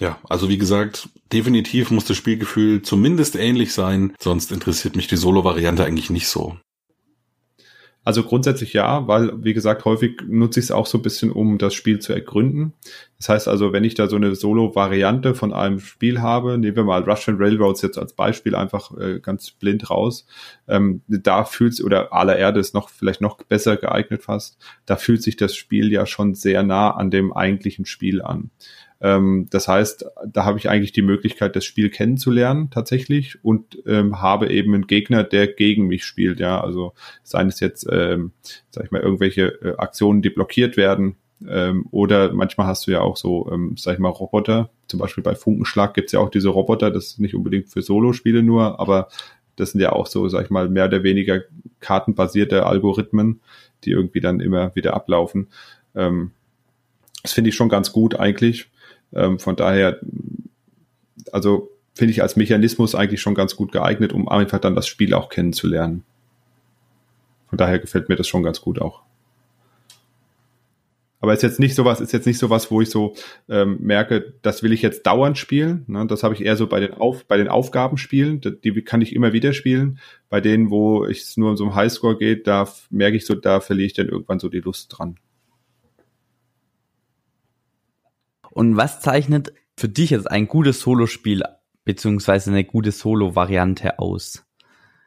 [0.00, 5.16] Ja, also wie gesagt, definitiv muss das Spielgefühl zumindest ähnlich sein, sonst interessiert mich die
[5.16, 6.56] Solo-Variante eigentlich nicht so.
[8.04, 11.58] Also grundsätzlich ja, weil, wie gesagt, häufig nutze ich es auch so ein bisschen, um
[11.58, 12.72] das Spiel zu ergründen.
[13.18, 16.82] Das heißt also, wenn ich da so eine Solo-Variante von einem Spiel habe, nehmen wir
[16.82, 20.26] mal Russian Railroads jetzt als Beispiel einfach äh, ganz blind raus,
[20.66, 25.22] ähm, da fühlt oder aller Erde ist noch vielleicht noch besser geeignet fast, da fühlt
[25.22, 28.50] sich das Spiel ja schon sehr nah an dem eigentlichen Spiel an.
[29.02, 34.22] Ähm, das heißt, da habe ich eigentlich die Möglichkeit, das Spiel kennenzulernen tatsächlich und ähm,
[34.22, 36.38] habe eben einen Gegner, der gegen mich spielt.
[36.38, 38.30] Ja, also seien es jetzt, ähm,
[38.70, 41.16] sag ich mal, irgendwelche äh, Aktionen, die blockiert werden.
[41.48, 44.70] Ähm, oder manchmal hast du ja auch so, ähm, sag ich mal, Roboter.
[44.86, 46.92] Zum Beispiel bei Funkenschlag gibt's ja auch diese Roboter.
[46.92, 49.08] Das ist nicht unbedingt für Solo-Spiele nur, aber
[49.56, 51.40] das sind ja auch so, sag ich mal, mehr oder weniger
[51.80, 53.40] kartenbasierte Algorithmen,
[53.82, 55.48] die irgendwie dann immer wieder ablaufen.
[55.96, 56.30] Ähm,
[57.24, 58.68] das finde ich schon ganz gut eigentlich.
[59.14, 60.00] Ähm, von daher,
[61.30, 65.14] also finde ich als Mechanismus eigentlich schon ganz gut geeignet, um einfach dann das Spiel
[65.14, 66.04] auch kennenzulernen.
[67.48, 69.02] Von daher gefällt mir das schon ganz gut auch.
[71.20, 73.14] Aber ist jetzt nicht sowas, ist jetzt nicht sowas, wo ich so
[73.48, 75.84] ähm, merke, das will ich jetzt dauernd spielen.
[75.86, 76.04] Ne?
[76.08, 79.32] Das habe ich eher so bei den Auf, bei den Aufgabenspielen, die kann ich immer
[79.32, 80.00] wieder spielen.
[80.28, 83.60] Bei denen, wo es nur um so einen Highscore geht, da merke ich so, da
[83.60, 85.16] verliere ich dann irgendwann so die Lust dran.
[88.52, 91.42] Und was zeichnet für dich jetzt ein gutes Solospiel
[91.84, 94.44] beziehungsweise eine gute Solo-Variante aus?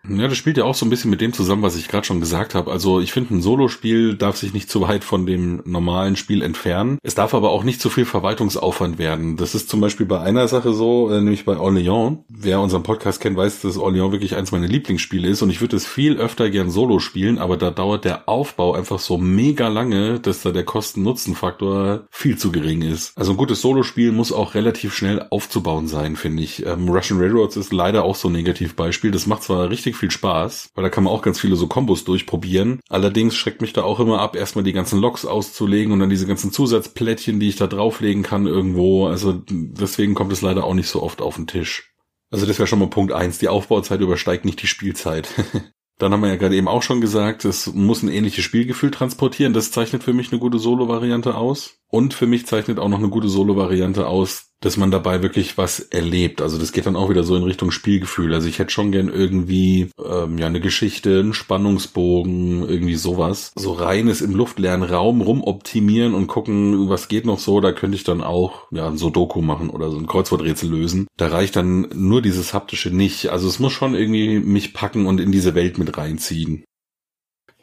[0.10, 2.20] Ja, das spielt ja auch so ein bisschen mit dem zusammen, was ich gerade schon
[2.20, 2.72] gesagt habe.
[2.72, 6.98] Also ich finde, ein Solospiel darf sich nicht zu weit von dem normalen Spiel entfernen.
[7.04, 9.38] Es darf aber auch nicht zu viel Verwaltungsaufwand werden.
[9.38, 12.20] Das ist zum Beispiel bei einer Sache so, äh, nämlich bei Orléans.
[12.30, 15.76] Wer unseren Podcast kennt, weiß, dass Orléans wirklich eins meiner Lieblingsspiele ist und ich würde
[15.76, 20.20] es viel öfter gern Solo spielen, aber da dauert der Aufbau einfach so mega lange,
[20.20, 23.18] dass da der Kosten-Nutzen-Faktor viel zu gering ist.
[23.18, 26.66] Also ein gutes Solospiel muss auch relativ schnell aufzubauen sein, finde ich.
[26.66, 29.12] Ähm, Russian Railroads ist leider auch so ein Negativbeispiel.
[29.12, 31.68] Das macht zwar richtig richtig viel Spaß, weil da kann man auch ganz viele so
[31.68, 32.80] Kombos durchprobieren.
[32.90, 36.28] Allerdings schreckt mich da auch immer ab, erstmal die ganzen Loks auszulegen und dann diese
[36.28, 39.08] ganzen Zusatzplättchen, die ich da drauflegen kann irgendwo.
[39.08, 41.92] Also deswegen kommt es leider auch nicht so oft auf den Tisch.
[42.32, 43.38] Also das wäre schon mal Punkt eins.
[43.40, 45.30] Die Aufbauzeit übersteigt nicht die Spielzeit.
[45.98, 49.54] Dann haben wir ja gerade eben auch schon gesagt, es muss ein ähnliches Spielgefühl transportieren.
[49.54, 51.78] Das zeichnet für mich eine gute Solo-Variante aus.
[51.88, 55.80] Und für mich zeichnet auch noch eine gute Solo-Variante aus, dass man dabei wirklich was
[55.80, 56.42] erlebt.
[56.42, 58.34] Also das geht dann auch wieder so in Richtung Spielgefühl.
[58.34, 63.52] Also ich hätte schon gern irgendwie ähm, ja eine Geschichte, einen Spannungsbogen, irgendwie sowas.
[63.56, 67.62] So reines im luftleeren Raum rumoptimieren und gucken, was geht noch so.
[67.62, 71.08] Da könnte ich dann auch ja ein Sudoku machen oder so ein Kreuzworträtsel lösen.
[71.18, 73.30] Da reicht dann nur dieses haptische nicht.
[73.30, 76.64] Also es muss schon irgendwie mich packen und in diese Welt mit reinziehen.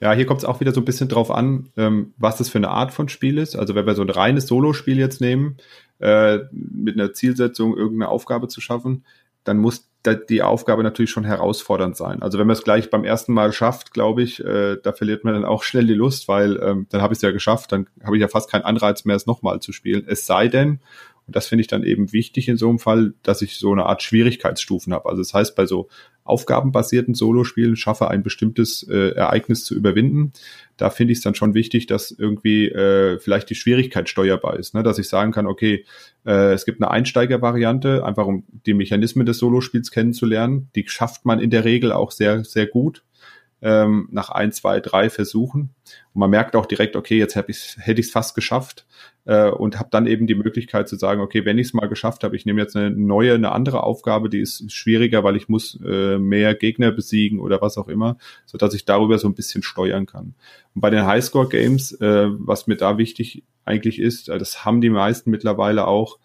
[0.02, 2.58] Ja, hier kommt es auch wieder so ein bisschen drauf an, ähm, was das für
[2.58, 3.54] eine Art von Spiel ist.
[3.54, 5.58] Also wenn wir so ein reines Solo-Spiel jetzt nehmen,
[6.02, 9.04] äh, mit einer Zielsetzung irgendeine Aufgabe zu schaffen,
[9.44, 9.88] dann muss
[10.28, 12.22] die Aufgabe natürlich schon herausfordernd sein.
[12.22, 15.34] Also wenn man es gleich beim ersten Mal schafft, glaube ich, äh, da verliert man
[15.34, 18.16] dann auch schnell die Lust, weil ähm, dann habe ich es ja geschafft, dann habe
[18.16, 20.04] ich ja fast keinen Anreiz mehr, es nochmal zu spielen.
[20.06, 20.80] Es sei denn,
[21.26, 23.86] und das finde ich dann eben wichtig in so einem Fall, dass ich so eine
[23.86, 25.08] Art Schwierigkeitsstufen habe.
[25.08, 25.88] Also das heißt, bei so
[26.24, 30.32] aufgabenbasierten Solospielen schaffe, ein bestimmtes äh, Ereignis zu überwinden.
[30.76, 34.74] Da finde ich es dann schon wichtig, dass irgendwie äh, vielleicht die Schwierigkeit steuerbar ist,
[34.74, 34.82] ne?
[34.82, 35.84] dass ich sagen kann, okay,
[36.24, 40.68] äh, es gibt eine Einsteigervariante, einfach um die Mechanismen des Solospiels kennenzulernen.
[40.76, 43.02] Die schafft man in der Regel auch sehr, sehr gut
[43.62, 45.70] ähm, nach ein, zwei, drei Versuchen.
[46.12, 48.86] Und man merkt auch direkt, okay, jetzt hab ich's, hätte ich es fast geschafft
[49.24, 52.24] äh, und habe dann eben die Möglichkeit zu sagen, okay, wenn ich es mal geschafft
[52.24, 55.78] habe, ich nehme jetzt eine neue, eine andere Aufgabe, die ist schwieriger, weil ich muss
[55.84, 59.62] äh, mehr Gegner besiegen oder was auch immer, so dass ich darüber so ein bisschen
[59.62, 60.34] steuern kann.
[60.74, 64.90] Und bei den Highscore-Games, äh, was mir da wichtig eigentlich ist, äh, das haben die
[64.90, 66.18] meisten mittlerweile auch,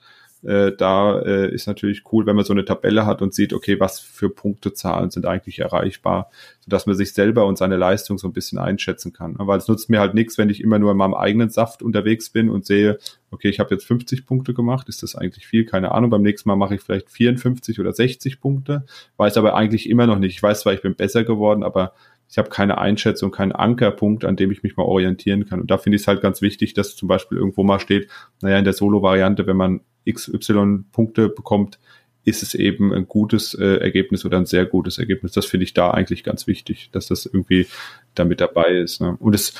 [0.43, 3.79] äh, da äh, ist natürlich cool, wenn man so eine Tabelle hat und sieht, okay,
[3.79, 6.29] was für Punktezahlen sind eigentlich erreichbar,
[6.61, 9.35] sodass man sich selber und seine Leistung so ein bisschen einschätzen kann.
[9.37, 12.29] Weil es nutzt mir halt nichts, wenn ich immer nur in meinem eigenen Saft unterwegs
[12.29, 12.99] bin und sehe,
[13.31, 15.65] okay, ich habe jetzt 50 Punkte gemacht, ist das eigentlich viel?
[15.65, 18.85] Keine Ahnung, beim nächsten Mal mache ich vielleicht 54 oder 60 Punkte,
[19.17, 20.35] weiß aber eigentlich immer noch nicht.
[20.35, 21.93] Ich weiß zwar, ich bin besser geworden, aber
[22.29, 25.61] ich habe keine Einschätzung, keinen Ankerpunkt, an dem ich mich mal orientieren kann.
[25.61, 28.09] Und da finde ich es halt ganz wichtig, dass zum Beispiel irgendwo mal steht,
[28.41, 31.79] naja, in der Solo-Variante, wenn man XY Punkte bekommt,
[32.23, 35.31] ist es eben ein gutes äh, Ergebnis oder ein sehr gutes Ergebnis.
[35.31, 37.67] Das finde ich da eigentlich ganz wichtig, dass das irgendwie
[38.15, 38.99] da mit dabei ist.
[38.99, 39.15] Ne?
[39.19, 39.53] Und es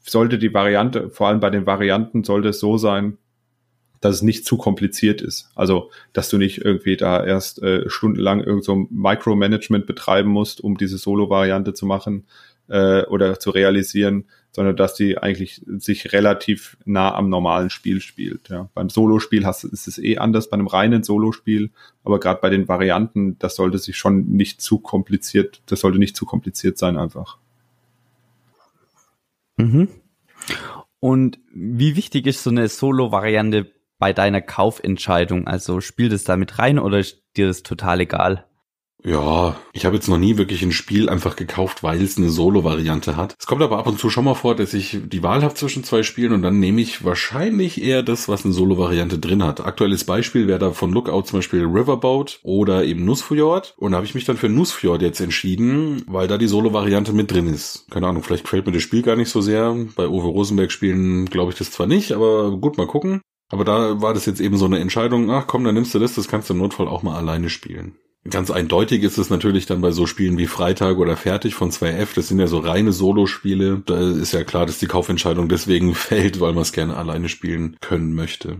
[0.00, 3.18] sollte die Variante, vor allem bei den Varianten, sollte es so sein,
[4.00, 5.50] dass es nicht zu kompliziert ist.
[5.54, 10.78] Also, dass du nicht irgendwie da erst äh, stundenlang irgend so Micromanagement betreiben musst, um
[10.78, 12.24] diese Solo-Variante zu machen
[12.70, 18.48] äh, oder zu realisieren, sondern dass die eigentlich sich relativ nah am normalen Spiel spielt.
[18.48, 18.68] Ja.
[18.74, 21.70] Beim Solospiel hast, ist es eh anders, bei einem reinen Solospiel,
[22.04, 26.16] aber gerade bei den Varianten, das sollte sich schon nicht zu kompliziert, das sollte nicht
[26.16, 27.38] zu kompliziert sein einfach.
[29.56, 29.88] Mhm.
[31.00, 35.46] Und wie wichtig ist so eine Solo-Variante bei deiner Kaufentscheidung?
[35.46, 38.46] Also spielt es da mit rein oder ist dir das total egal?
[39.04, 43.16] Ja, ich habe jetzt noch nie wirklich ein Spiel einfach gekauft, weil es eine Solo-Variante
[43.16, 43.34] hat.
[43.38, 45.84] Es kommt aber ab und zu schon mal vor, dass ich die Wahl habe zwischen
[45.84, 49.60] zwei Spielen und dann nehme ich wahrscheinlich eher das, was eine Solo-Variante drin hat.
[49.60, 53.74] Aktuelles Beispiel wäre da von Lookout zum Beispiel Riverboat oder eben Nussfjord.
[53.78, 57.32] Und da habe ich mich dann für Nussfjord jetzt entschieden, weil da die Solo-Variante mit
[57.32, 57.86] drin ist.
[57.90, 59.74] Keine Ahnung, vielleicht gefällt mir das Spiel gar nicht so sehr.
[59.96, 63.22] Bei Uwe Rosenberg spielen glaube ich das zwar nicht, aber gut, mal gucken.
[63.50, 66.14] Aber da war das jetzt eben so eine Entscheidung, ach komm, dann nimmst du das,
[66.14, 67.96] das kannst du im Notfall auch mal alleine spielen.
[68.28, 72.08] Ganz eindeutig ist es natürlich dann bei so Spielen wie Freitag oder Fertig von 2F.
[72.14, 73.82] Das sind ja so reine Solo-Spiele.
[73.86, 77.76] Da ist ja klar, dass die Kaufentscheidung deswegen fällt, weil man es gerne alleine spielen
[77.80, 78.58] können möchte.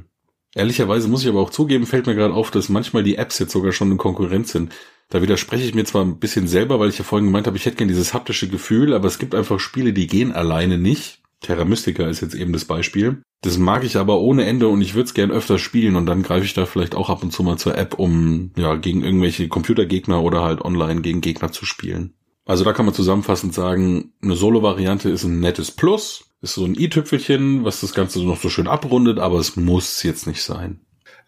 [0.54, 3.52] Ehrlicherweise muss ich aber auch zugeben, fällt mir gerade auf, dass manchmal die Apps jetzt
[3.52, 4.72] sogar schon eine Konkurrenz sind.
[5.10, 7.66] Da widerspreche ich mir zwar ein bisschen selber, weil ich ja vorhin gemeint habe, ich
[7.66, 11.20] hätte gerne dieses haptische Gefühl, aber es gibt einfach Spiele, die gehen alleine nicht.
[11.40, 13.22] Terra Mystica ist jetzt eben das Beispiel.
[13.42, 16.22] Das mag ich aber ohne Ende und ich würde es gern öfter spielen und dann
[16.22, 19.48] greife ich da vielleicht auch ab und zu mal zur App, um ja gegen irgendwelche
[19.48, 22.12] Computergegner oder halt online gegen Gegner zu spielen.
[22.44, 26.78] Also da kann man zusammenfassend sagen, eine Solo-Variante ist ein nettes Plus, ist so ein
[26.78, 30.80] i-Tüpfelchen, was das Ganze noch so schön abrundet, aber es muss jetzt nicht sein.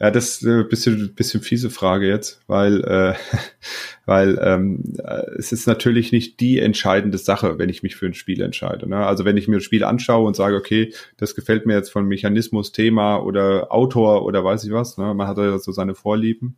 [0.03, 3.15] Ja, das ist ein bisschen, bisschen fiese Frage jetzt, weil, äh,
[4.05, 8.15] weil ähm, äh, es ist natürlich nicht die entscheidende Sache, wenn ich mich für ein
[8.15, 8.89] Spiel entscheide.
[8.89, 8.97] Ne?
[8.97, 12.09] Also wenn ich mir ein Spiel anschaue und sage, okay, das gefällt mir jetzt von
[12.09, 15.15] Mechanismus, Thema oder Autor oder weiß ich was, ne?
[15.15, 16.57] man hat ja so seine Vorlieben,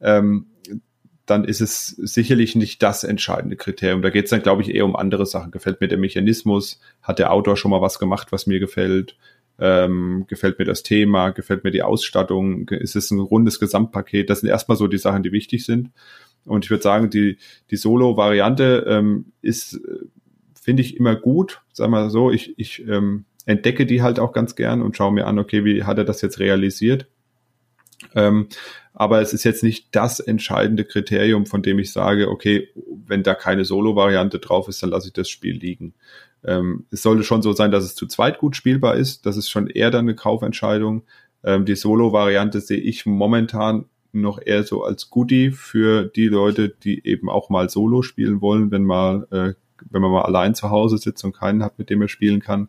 [0.00, 0.46] ähm,
[1.26, 4.00] dann ist es sicherlich nicht das entscheidende Kriterium.
[4.00, 5.50] Da geht es dann, glaube ich, eher um andere Sachen.
[5.50, 6.80] Gefällt mir der Mechanismus?
[7.02, 9.16] Hat der Autor schon mal was gemacht, was mir gefällt?
[9.58, 14.28] Ähm, gefällt mir das Thema, gefällt mir die Ausstattung, ist es ein rundes Gesamtpaket.
[14.28, 15.90] Das sind erstmal so die Sachen, die wichtig sind.
[16.44, 17.38] Und ich würde sagen, die,
[17.70, 20.06] die Solo-Variante ähm, ist, äh,
[20.60, 21.62] finde ich, immer gut.
[21.72, 25.26] Sag mal so, ich, ich ähm, entdecke die halt auch ganz gern und schaue mir
[25.26, 27.06] an, okay, wie hat er das jetzt realisiert?
[28.14, 28.48] Ähm,
[28.92, 32.68] aber es ist jetzt nicht das entscheidende Kriterium, von dem ich sage, okay,
[33.06, 35.94] wenn da keine Solo-Variante drauf ist, dann lasse ich das Spiel liegen.
[36.44, 39.26] Ähm, es sollte schon so sein, dass es zu zweit gut spielbar ist.
[39.26, 41.02] Das ist schon eher dann eine Kaufentscheidung.
[41.44, 47.06] Ähm, die Solo-Variante sehe ich momentan noch eher so als Goodie für die Leute, die
[47.06, 49.54] eben auch mal Solo spielen wollen, wenn mal, äh,
[49.90, 52.68] wenn man mal allein zu Hause sitzt und keinen hat, mit dem er spielen kann.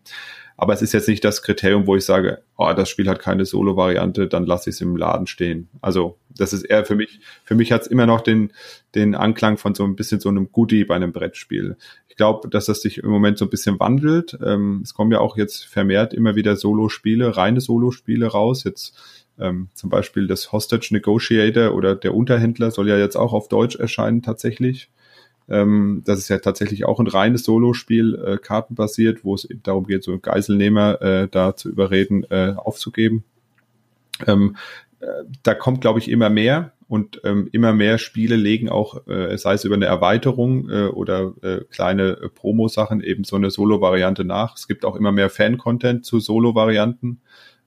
[0.58, 3.46] Aber es ist jetzt nicht das Kriterium, wo ich sage, oh, das Spiel hat keine
[3.46, 5.70] Solo-Variante, dann lasse ich es im Laden stehen.
[5.82, 8.52] Also das ist eher für mich, für mich hat es immer noch den,
[8.96, 11.78] den Anklang von so ein bisschen so einem Goodie bei einem Brettspiel.
[12.08, 14.36] Ich glaube, dass das sich im Moment so ein bisschen wandelt.
[14.44, 18.64] Ähm, es kommen ja auch jetzt vermehrt immer wieder Solo-Spiele, reine Solo-Spiele raus.
[18.64, 18.98] Jetzt
[19.40, 23.76] ähm, zum Beispiel das Hostage Negotiator oder der Unterhändler soll ja jetzt auch auf Deutsch
[23.76, 24.90] erscheinen tatsächlich.
[25.50, 29.86] Ähm, das ist ja tatsächlich auch ein reines Solospiel, äh, kartenbasiert, wo es eben darum
[29.86, 33.24] geht, so Geiselnehmer äh, da zu überreden, äh, aufzugeben.
[34.26, 34.58] Ähm,
[35.00, 35.06] äh,
[35.44, 39.54] da kommt, glaube ich, immer mehr und ähm, immer mehr Spiele legen auch, äh, sei
[39.54, 44.56] es über eine Erweiterung äh, oder äh, kleine äh, Promo-Sachen, eben so eine Solo-Variante nach.
[44.56, 47.22] Es gibt auch immer mehr Fan-Content zu Solo-Varianten,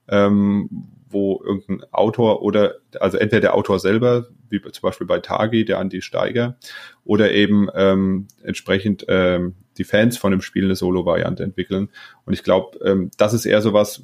[0.08, 0.68] ähm,
[1.10, 5.78] wo irgendein Autor oder, also entweder der Autor selber, wie zum Beispiel bei Tagi, der
[5.78, 6.56] Andi Steiger,
[7.04, 11.88] oder eben ähm, entsprechend ähm, die Fans von dem Spiel eine Solo-Variante entwickeln.
[12.24, 14.02] Und ich glaube, ähm, das ist eher sowas,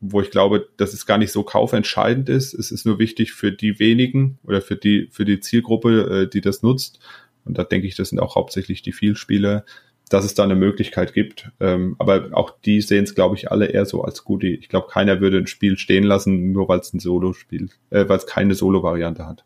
[0.00, 2.54] wo ich glaube, dass es gar nicht so kaufentscheidend ist.
[2.54, 6.40] Es ist nur wichtig für die wenigen oder für die, für die Zielgruppe, äh, die
[6.40, 7.00] das nutzt.
[7.44, 9.64] Und da denke ich, das sind auch hauptsächlich die Vielspieler,
[10.08, 11.50] dass es da eine Möglichkeit gibt.
[11.60, 14.54] Ähm, aber auch die sehen es, glaube ich, alle eher so als Goodie.
[14.54, 18.18] Ich glaube, keiner würde ein Spiel stehen lassen, nur weil es ein Solo-Spiel, äh, weil
[18.18, 19.44] es keine Solo-Variante hat.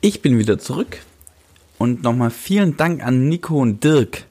[0.00, 0.98] Ich bin wieder zurück
[1.76, 4.26] und nochmal vielen Dank an Nico und Dirk,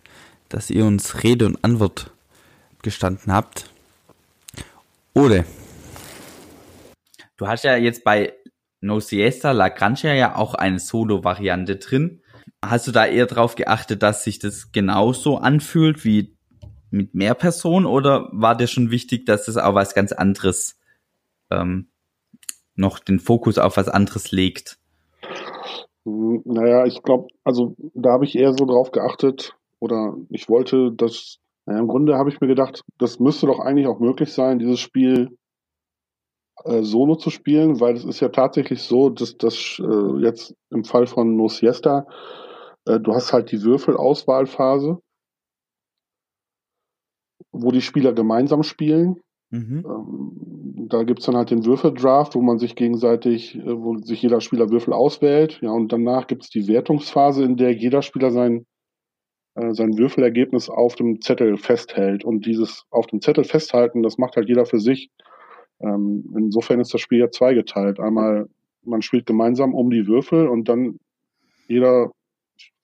[0.47, 2.11] dass ihr uns Rede und Antwort
[2.83, 3.69] gestanden habt.
[5.13, 5.43] Ode.
[7.35, 8.33] Du hast ja jetzt bei
[8.87, 12.21] No Siesta La Grancha ja auch eine Solo-Variante drin.
[12.63, 16.35] Hast du da eher darauf geachtet, dass sich das genauso anfühlt wie
[16.89, 20.79] mit mehr Personen oder war dir schon wichtig, dass das auch was ganz anderes
[21.51, 21.89] ähm,
[22.75, 24.79] noch den Fokus auf was anderes legt?
[26.05, 30.91] Hm, Naja, ich glaube, also da habe ich eher so drauf geachtet oder ich wollte
[30.93, 34.59] das, naja, im Grunde habe ich mir gedacht, das müsste doch eigentlich auch möglich sein,
[34.59, 35.37] dieses Spiel
[36.65, 40.83] äh, solo zu spielen, weil es ist ja tatsächlich so, dass das äh, jetzt im
[40.83, 42.07] Fall von No Siesta,
[42.85, 44.99] äh, du hast halt die Würfelauswahlphase,
[47.51, 49.21] wo die Spieler gemeinsam spielen.
[49.49, 49.85] Mhm.
[49.85, 54.41] Ähm, da gibt's dann halt den Würfeldraft, wo man sich gegenseitig, äh, wo sich jeder
[54.41, 55.59] Spieler Würfel auswählt.
[55.61, 58.65] Ja, und danach gibt's die Wertungsphase, in der jeder Spieler sein,
[59.55, 62.23] äh, sein Würfelergebnis auf dem Zettel festhält.
[62.25, 65.09] Und dieses auf dem Zettel festhalten, das macht halt jeder für sich.
[65.79, 67.99] Ähm, insofern ist das Spiel ja zweigeteilt.
[67.99, 68.49] Einmal,
[68.83, 70.99] man spielt gemeinsam um die Würfel und dann
[71.67, 72.11] jeder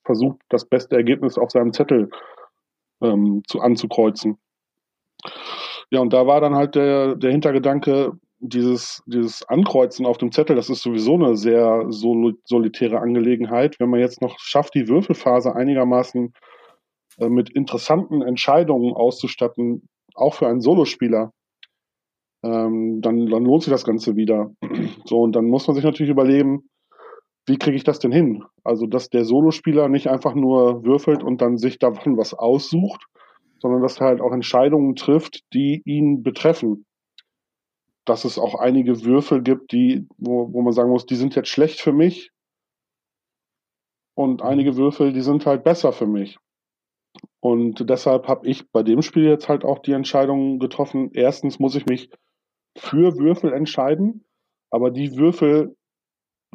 [0.04, 2.10] versucht, das beste Ergebnis auf seinem Zettel
[3.00, 4.38] ähm, zu anzukreuzen.
[5.90, 10.54] Ja, und da war dann halt der, der Hintergedanke, dieses, dieses Ankreuzen auf dem Zettel,
[10.54, 13.80] das ist sowieso eine sehr solo, solitäre Angelegenheit.
[13.80, 16.34] Wenn man jetzt noch schafft, die Würfelphase einigermaßen
[17.18, 21.32] äh, mit interessanten Entscheidungen auszustatten, auch für einen Solospieler,
[22.44, 24.52] ähm, dann, dann lohnt sich das Ganze wieder.
[25.06, 26.68] So, und dann muss man sich natürlich überlegen,
[27.46, 28.44] wie kriege ich das denn hin?
[28.62, 33.04] Also, dass der Solospieler nicht einfach nur würfelt und dann sich davon was aussucht,
[33.60, 36.86] sondern dass er halt auch Entscheidungen trifft, die ihn betreffen.
[38.06, 41.48] Dass es auch einige Würfel gibt, die, wo, wo man sagen muss, die sind jetzt
[41.48, 42.30] schlecht für mich.
[44.14, 46.38] Und einige Würfel, die sind halt besser für mich.
[47.40, 51.10] Und deshalb habe ich bei dem Spiel jetzt halt auch die Entscheidung getroffen.
[51.12, 52.10] Erstens muss ich mich
[52.76, 54.24] für Würfel entscheiden,
[54.70, 55.76] aber die Würfel,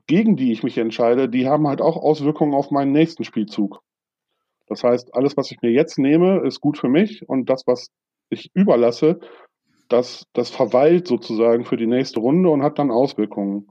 [0.08, 3.82] gegen die ich mich entscheide, die haben halt auch Auswirkungen auf meinen nächsten Spielzug.
[4.68, 7.90] Das heißt, alles, was ich mir jetzt nehme, ist gut für mich und das, was
[8.30, 9.20] ich überlasse,
[9.88, 13.70] das, das verweilt sozusagen für die nächste Runde und hat dann Auswirkungen.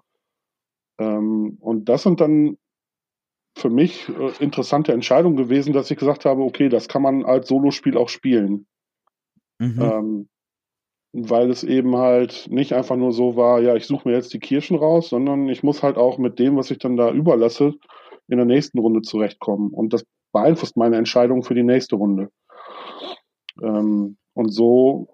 [0.98, 2.58] Ähm, und das sind dann
[3.56, 7.48] für mich äh, interessante Entscheidungen gewesen, dass ich gesagt habe, okay, das kann man als
[7.48, 8.66] Solospiel auch spielen.
[9.58, 9.80] Mhm.
[9.80, 10.28] Ähm,
[11.12, 14.38] weil es eben halt nicht einfach nur so war, ja, ich suche mir jetzt die
[14.38, 17.74] Kirschen raus, sondern ich muss halt auch mit dem, was ich dann da überlasse,
[18.28, 19.70] in der nächsten Runde zurechtkommen.
[19.72, 22.28] Und das beeinflusst meine Entscheidung für die nächste Runde.
[23.62, 25.08] Ähm, und so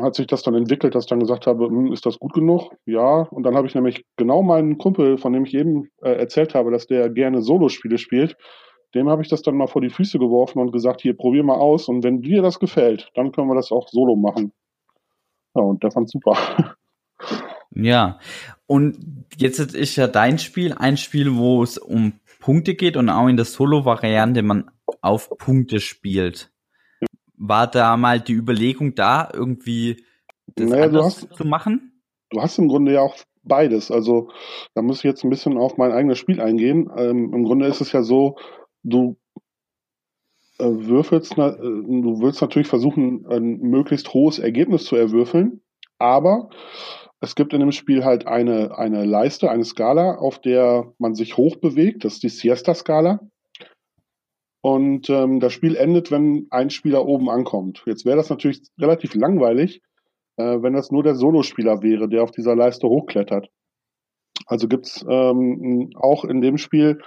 [0.00, 2.72] hat sich das dann entwickelt, dass ich dann gesagt habe, hm, ist das gut genug?
[2.86, 3.28] Ja.
[3.30, 6.72] Und dann habe ich nämlich genau meinen Kumpel, von dem ich eben äh, erzählt habe,
[6.72, 8.36] dass der gerne Solospiele spielt,
[8.94, 11.56] dem habe ich das dann mal vor die Füße geworfen und gesagt, hier, probier mal
[11.56, 11.88] aus.
[11.88, 14.52] Und wenn dir das gefällt, dann können wir das auch solo machen.
[15.54, 16.36] Ja, und der fand super.
[17.70, 18.18] Ja.
[18.66, 23.28] Und jetzt ist ja dein Spiel ein Spiel, wo es um Punkte geht und auch
[23.28, 26.50] in der Solo-Variante man auf Punkte spielt.
[27.36, 30.04] War da mal die Überlegung da, irgendwie
[30.54, 32.00] das Naja, anders hast- zu machen?
[32.30, 33.90] Du hast im Grunde ja auch beides.
[33.90, 34.30] Also
[34.74, 36.90] da muss ich jetzt ein bisschen auf mein eigenes Spiel eingehen.
[36.96, 38.36] Ähm, Im Grunde ist es ja so,
[38.82, 39.16] du
[40.58, 45.62] äh, würfelst, äh, du willst natürlich versuchen, ein möglichst hohes Ergebnis zu erwürfeln,
[45.98, 46.50] aber
[47.20, 51.36] es gibt in dem Spiel halt eine, eine Leiste, eine Skala, auf der man sich
[51.38, 52.04] hochbewegt.
[52.04, 53.20] Das ist die Siesta-Skala.
[54.60, 57.82] Und ähm, das Spiel endet, wenn ein Spieler oben ankommt.
[57.86, 59.82] Jetzt wäre das natürlich relativ langweilig,
[60.36, 63.48] äh, wenn das nur der Solospieler wäre, der auf dieser Leiste hochklettert.
[64.46, 67.00] Also gibt's ähm, auch in dem Spiel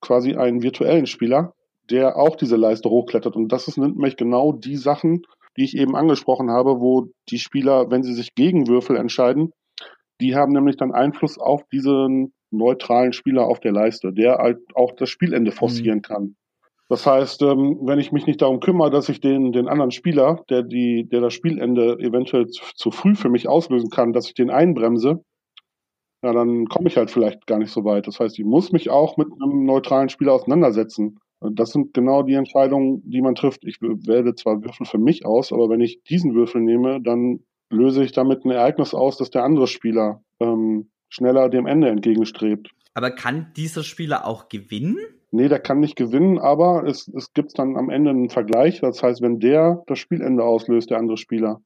[0.00, 1.54] quasi einen virtuellen Spieler,
[1.90, 3.36] der auch diese Leiste hochklettert.
[3.36, 5.22] Und das ist nämlich genau die Sachen,
[5.56, 9.52] die ich eben angesprochen habe, wo die Spieler, wenn sie sich gegen Würfel entscheiden,
[10.20, 14.92] die haben nämlich dann Einfluss auf diesen neutralen Spieler auf der Leiste, der halt auch
[14.92, 16.36] das Spielende forcieren kann.
[16.88, 20.44] Das heißt, ähm, wenn ich mich nicht darum kümmere, dass ich den, den anderen Spieler,
[20.48, 24.34] der die, der das Spielende eventuell zu, zu früh für mich auslösen kann, dass ich
[24.34, 25.24] den einbremse,
[26.22, 28.06] ja, dann komme ich halt vielleicht gar nicht so weit.
[28.06, 31.18] Das heißt, ich muss mich auch mit einem neutralen Spieler auseinandersetzen.
[31.38, 33.64] Und das sind genau die Entscheidungen, die man trifft.
[33.64, 38.02] Ich wähle zwar Würfel für mich aus, aber wenn ich diesen Würfel nehme, dann löse
[38.02, 42.70] ich damit ein Ereignis aus, dass der andere Spieler ähm, schneller dem Ende entgegenstrebt.
[42.94, 44.96] Aber kann dieser Spieler auch gewinnen?
[45.30, 48.80] Nee, der kann nicht gewinnen, aber es, es gibt dann am Ende einen Vergleich.
[48.80, 51.60] Das heißt, wenn der das Spielende auslöst, der andere Spieler,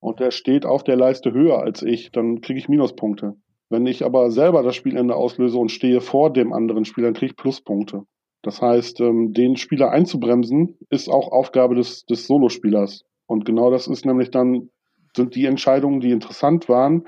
[0.00, 3.36] und der steht auf der Leiste höher als ich, dann kriege ich Minuspunkte.
[3.70, 7.32] Wenn ich aber selber das Spielende auslöse und stehe vor dem anderen Spieler, dann kriege
[7.32, 8.04] ich Pluspunkte.
[8.44, 13.04] Das heißt, ähm, den Spieler einzubremsen, ist auch Aufgabe des, des Solospielers.
[13.26, 14.68] Und genau das ist nämlich dann,
[15.16, 17.06] sind die Entscheidungen, die interessant waren,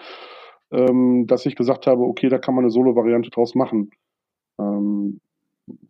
[0.70, 3.90] ähm, dass ich gesagt habe, okay, da kann man eine Solo-Variante draus machen.
[4.58, 5.20] Ähm,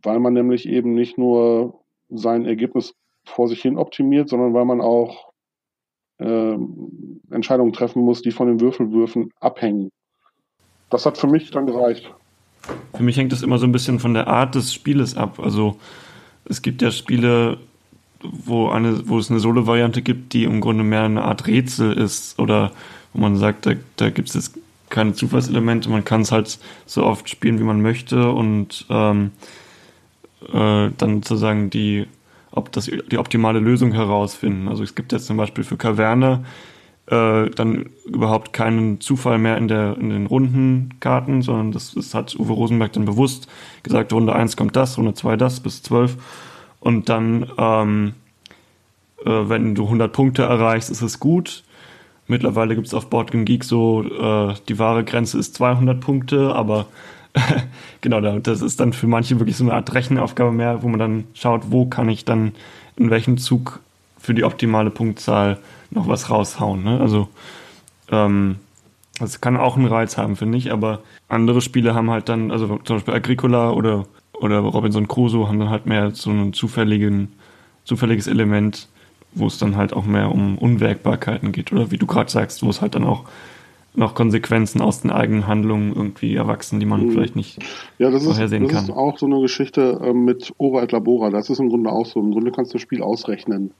[0.03, 2.95] weil man nämlich eben nicht nur sein Ergebnis
[3.25, 5.31] vor sich hin optimiert, sondern weil man auch
[6.19, 9.93] ähm, Entscheidungen treffen muss, die von den Würfelwürfen abhängen.
[10.91, 12.13] Das hat für mich dann gereicht.
[12.95, 15.39] Für mich hängt es immer so ein bisschen von der Art des Spieles ab.
[15.41, 15.79] Also
[16.45, 17.59] es gibt ja Spiele,
[18.23, 22.39] wo, eine, wo es eine Solo-Variante gibt, die im Grunde mehr eine Art Rätsel ist
[22.39, 22.73] oder
[23.13, 24.53] wo man sagt, da, da gibt es
[24.89, 29.33] keine Zufallselemente, man kann es halt so oft spielen, wie man möchte und ähm,
[30.53, 32.07] äh, dann sozusagen die,
[32.53, 34.69] ob das, die optimale Lösung herausfinden.
[34.69, 36.45] Also es gibt jetzt zum Beispiel für Kaverne
[37.07, 42.35] äh, dann überhaupt keinen Zufall mehr in, der, in den Rundenkarten, sondern das, das hat
[42.39, 43.49] Uwe Rosenberg dann bewusst
[43.83, 46.17] gesagt, Runde 1 kommt das, Runde 2 das, bis 12
[46.81, 48.15] und dann, ähm,
[49.25, 51.63] äh, wenn du 100 Punkte erreichst, ist es gut.
[52.29, 56.87] Mittlerweile gibt es auf Boardgame Geek so, äh, die wahre Grenze ist 200 Punkte, aber
[58.01, 61.25] genau, das ist dann für manche wirklich so eine Art Rechenaufgabe mehr, wo man dann
[61.35, 62.53] schaut, wo kann ich dann
[62.97, 63.81] in welchem Zug
[64.19, 65.59] für die optimale Punktzahl
[65.97, 66.85] noch was raushauen.
[66.85, 67.01] Ne?
[67.01, 67.29] Also
[68.13, 68.57] ähm,
[69.19, 72.79] das kann auch einen Reiz haben, finde ich, aber andere Spiele haben halt dann, also
[72.85, 77.33] zum Beispiel Agricola oder, oder Robinson Crusoe haben dann halt mehr so ein zufälligen,
[77.85, 78.89] zufälliges Element,
[79.33, 82.71] wo es dann halt auch mehr um Unwägbarkeiten geht oder wie du gerade sagst, wo
[82.71, 83.25] es halt dann auch
[83.95, 87.13] noch Konsequenzen aus den eigenen Handlungen irgendwie erwachsen, die man mhm.
[87.13, 87.59] vielleicht nicht
[87.99, 88.87] ja, das vorhersehen ist, das kann.
[88.89, 91.31] Das ist auch so eine Geschichte äh, mit Ora et Labora.
[91.31, 92.21] Das ist im Grunde auch so.
[92.21, 93.71] Im Grunde kannst du das Spiel ausrechnen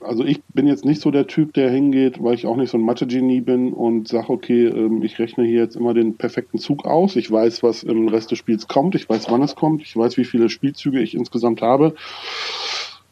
[0.00, 2.78] also ich bin jetzt nicht so der Typ, der hingeht, weil ich auch nicht so
[2.78, 6.84] ein Mathe-Genie bin und sage, okay, ähm, ich rechne hier jetzt immer den perfekten Zug
[6.84, 7.16] aus.
[7.16, 8.94] Ich weiß, was im Rest des Spiels kommt.
[8.94, 9.82] Ich weiß, wann es kommt.
[9.82, 11.94] Ich weiß, wie viele Spielzüge ich insgesamt habe.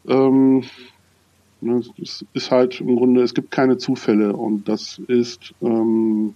[0.07, 0.65] Ähm,
[1.61, 6.35] ne, es ist halt im Grunde, es gibt keine Zufälle und das ist, ähm,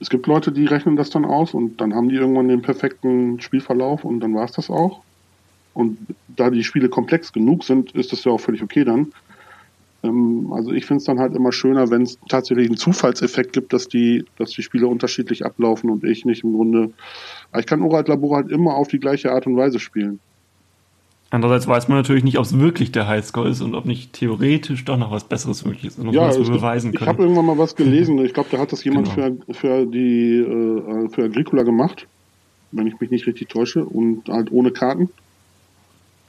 [0.00, 3.40] es gibt Leute, die rechnen das dann aus und dann haben die irgendwann den perfekten
[3.40, 5.02] Spielverlauf und dann war es das auch.
[5.74, 9.12] Und da die Spiele komplex genug sind, ist das ja auch völlig okay dann.
[10.02, 13.72] Ähm, also ich finde es dann halt immer schöner, wenn es tatsächlich einen Zufallseffekt gibt,
[13.72, 16.90] dass die, dass die Spiele unterschiedlich ablaufen und ich nicht im Grunde.
[17.58, 20.20] Ich kann Oral Labor halt immer auf die gleiche Art und Weise spielen.
[21.30, 24.84] Andererseits weiß man natürlich nicht, ob es wirklich der Highscore ist und ob nicht theoretisch
[24.84, 27.02] doch noch was Besseres möglich ist und ob ja, man das beweisen kann.
[27.02, 28.18] Ich habe irgendwann mal was gelesen.
[28.24, 29.36] Ich glaube, da hat das jemand genau.
[29.46, 32.06] für, für die äh, für Agricola gemacht,
[32.72, 35.08] wenn ich mich nicht richtig täusche, und halt ohne Karten.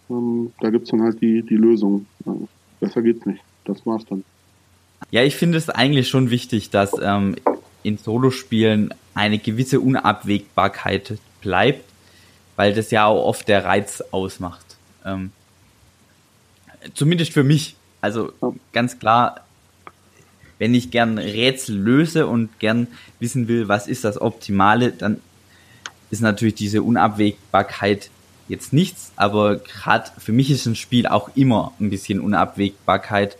[0.09, 2.05] Ähm, da es dann halt die, die Lösung.
[2.25, 2.47] Also
[2.79, 4.23] besser geht's nicht das war's dann.
[5.11, 7.35] Ja, ich finde es eigentlich schon wichtig, dass ähm,
[7.83, 11.83] in Solospielen eine gewisse Unabwägbarkeit bleibt,
[12.55, 14.65] weil das ja auch oft der Reiz ausmacht.
[15.05, 15.31] Ähm,
[16.93, 17.75] zumindest für mich.
[18.01, 18.33] Also
[18.73, 19.41] ganz klar,
[20.59, 22.87] wenn ich gern Rätsel löse und gern
[23.19, 25.21] wissen will, was ist das Optimale, dann
[26.09, 28.09] ist natürlich diese Unabwägbarkeit
[28.47, 33.37] jetzt nichts, aber gerade für mich ist ein Spiel auch immer ein bisschen Unabwägbarkeit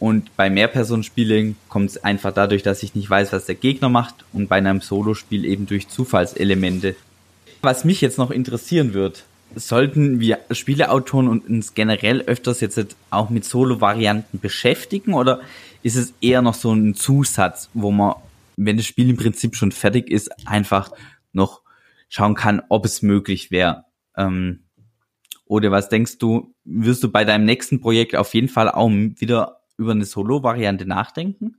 [0.00, 4.24] und bei Mehrpersonenspielen kommt es einfach dadurch, dass ich nicht weiß, was der Gegner macht
[4.32, 6.96] und bei einem Solospiel eben durch Zufallselemente.
[7.60, 9.24] Was mich jetzt noch interessieren wird,
[9.54, 15.42] sollten wir Spieleautoren uns generell öfters jetzt auch mit Solo-Varianten beschäftigen oder
[15.82, 18.14] ist es eher noch so ein Zusatz, wo man,
[18.56, 20.90] wenn das Spiel im Prinzip schon fertig ist, einfach
[21.34, 21.60] noch
[22.08, 23.84] schauen kann, ob es möglich wäre?
[24.16, 24.60] Ähm,
[25.44, 29.59] oder was denkst du, wirst du bei deinem nächsten Projekt auf jeden Fall auch wieder
[29.80, 31.56] über eine Solo-Variante nachdenken?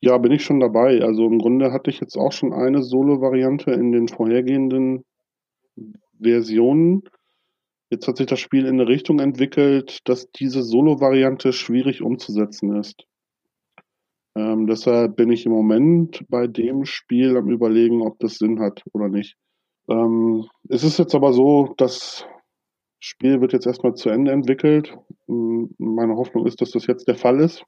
[0.00, 1.02] Ja, bin ich schon dabei.
[1.02, 5.04] Also im Grunde hatte ich jetzt auch schon eine Solo-Variante in den vorhergehenden
[6.20, 7.02] Versionen.
[7.90, 13.04] Jetzt hat sich das Spiel in eine Richtung entwickelt, dass diese Solo-Variante schwierig umzusetzen ist.
[14.34, 18.82] Ähm, deshalb bin ich im Moment bei dem Spiel am Überlegen, ob das Sinn hat
[18.92, 19.36] oder nicht.
[19.88, 22.26] Ähm, es ist jetzt aber so, dass
[23.00, 24.96] Spiel wird jetzt erstmal zu Ende entwickelt.
[25.26, 27.64] Meine Hoffnung ist, dass das jetzt der Fall ist.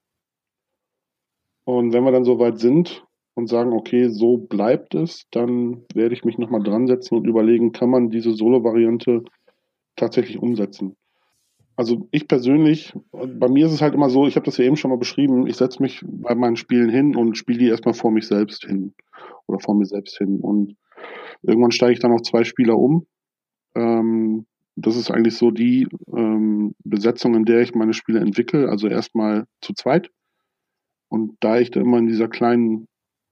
[1.65, 3.05] Und wenn wir dann soweit sind
[3.35, 7.73] und sagen, okay, so bleibt es, dann werde ich mich nochmal dran setzen und überlegen,
[7.73, 9.23] kann man diese Solo-Variante
[9.97, 10.97] tatsächlich umsetzen.
[11.77, 14.75] Also ich persönlich, bei mir ist es halt immer so, ich habe das ja eben
[14.75, 18.11] schon mal beschrieben, ich setze mich bei meinen Spielen hin und spiele die erstmal vor
[18.11, 18.95] mich selbst hin
[19.47, 20.41] oder vor mir selbst hin.
[20.41, 20.75] Und
[21.43, 23.07] irgendwann steige ich dann auf zwei Spieler um.
[23.77, 24.47] Ähm,
[24.81, 28.69] das ist eigentlich so die ähm, Besetzung, in der ich meine Spiele entwickle.
[28.69, 30.11] Also erstmal zu zweit.
[31.09, 32.87] Und da ich da immer in dieser kleinen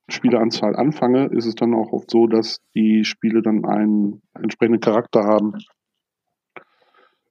[0.08, 5.24] Spieleranzahl anfange, ist es dann auch oft so, dass die Spiele dann einen entsprechenden Charakter
[5.24, 5.52] haben.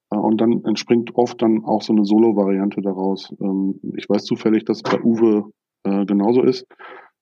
[0.10, 3.34] Und dann entspringt oft dann auch so eine Solo-Variante daraus.
[3.42, 5.52] Ähm, ich weiß zufällig, dass bei Uwe
[5.84, 6.66] äh, genauso ist.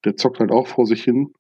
[0.05, 1.33] Der zockt halt auch vor sich hin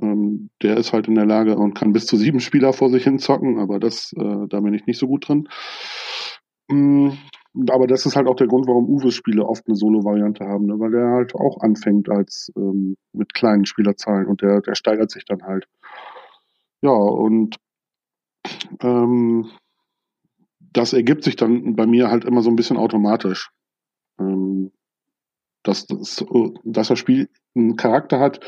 [0.00, 3.04] ähm, der ist halt in der Lage und kann bis zu sieben Spieler vor sich
[3.04, 5.48] hin zocken, aber das, äh, da bin ich nicht so gut drin.
[6.68, 7.18] Mhm.
[7.70, 10.78] Aber das ist halt auch der Grund, warum Uwe Spiele oft eine Solo-Variante haben, ne?
[10.78, 15.24] weil der halt auch anfängt als ähm, mit kleinen Spielerzahlen und der, der steigert sich
[15.24, 15.66] dann halt.
[16.82, 17.56] Ja, und
[18.80, 19.48] ähm,
[20.60, 23.50] das ergibt sich dann bei mir halt immer so ein bisschen automatisch.
[24.20, 24.70] Ähm,
[25.62, 26.24] dass, dass,
[26.64, 28.40] dass das Spiel einen Charakter hat,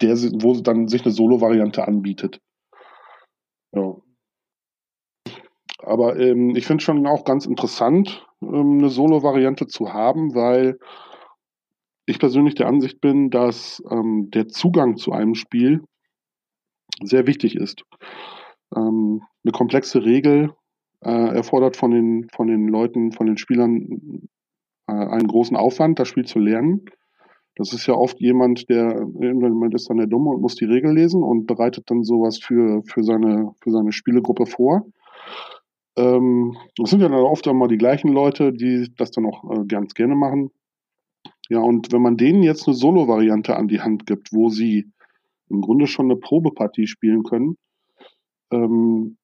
[0.00, 2.40] der, wo dann sich eine Solo-Variante anbietet.
[3.72, 3.96] Ja.
[5.78, 10.78] Aber ähm, ich finde schon auch ganz interessant, ähm, eine Solo-Variante zu haben, weil
[12.06, 15.82] ich persönlich der Ansicht bin, dass ähm, der Zugang zu einem Spiel
[17.02, 17.82] sehr wichtig ist.
[18.74, 20.54] Ähm, eine komplexe Regel
[21.00, 24.28] äh, erfordert von den, von den Leuten, von den Spielern
[24.86, 26.86] äh, einen großen Aufwand, das Spiel zu lernen.
[27.56, 30.92] Das ist ja oft jemand, der irgendwann ist dann der Dumme und muss die Regel
[30.92, 34.86] lesen und bereitet dann sowas für, für, seine, für seine Spielegruppe vor.
[35.96, 39.64] Ähm, das sind ja dann oft immer die gleichen Leute, die das dann auch äh,
[39.66, 40.50] ganz gerne machen.
[41.48, 44.90] Ja, und wenn man denen jetzt eine Solo-Variante an die Hand gibt, wo sie
[45.48, 47.56] im Grunde schon eine Probepartie spielen können,
[48.50, 49.18] ähm,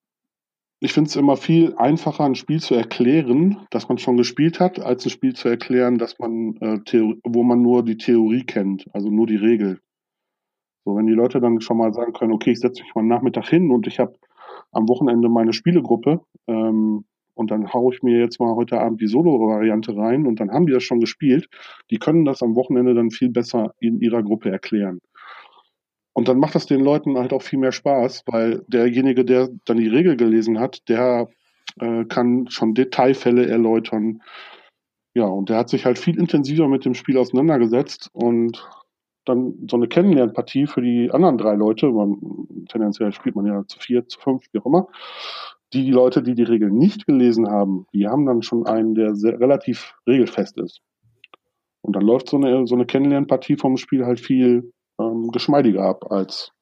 [0.81, 4.81] ich finde es immer viel einfacher, ein Spiel zu erklären, das man schon gespielt hat,
[4.81, 6.79] als ein Spiel zu erklären, dass man, äh,
[7.23, 9.79] wo man nur die Theorie kennt, also nur die Regel.
[10.87, 13.49] So, wenn die Leute dann schon mal sagen können, okay, ich setze mich mal Nachmittag
[13.49, 14.15] hin und ich habe
[14.73, 17.05] am Wochenende meine Spielegruppe ähm,
[17.35, 20.67] und dann haue ich mir jetzt mal heute Abend die Solo-Variante rein und dann haben
[20.67, 21.49] die das schon gespielt.
[21.91, 25.01] Die können das am Wochenende dann viel besser in ihrer Gruppe erklären.
[26.13, 29.77] Und dann macht das den Leuten halt auch viel mehr Spaß, weil derjenige, der dann
[29.77, 31.29] die Regel gelesen hat, der
[31.79, 34.23] äh, kann schon Detailfälle erläutern.
[35.15, 38.69] Ja, und der hat sich halt viel intensiver mit dem Spiel auseinandergesetzt und
[39.25, 42.19] dann so eine Kennenlernpartie für die anderen drei Leute, man,
[42.69, 44.89] tendenziell spielt man ja zu vier, zu fünf, wie auch immer,
[45.73, 49.39] die, Leute, die die Regeln nicht gelesen haben, die haben dann schon einen, der sehr,
[49.39, 50.81] relativ regelfest ist.
[51.83, 56.11] Und dann läuft so eine, so eine Kennenlernpartie vom Spiel halt viel ähm, geschmeidiger ab,
[56.11, 56.53] als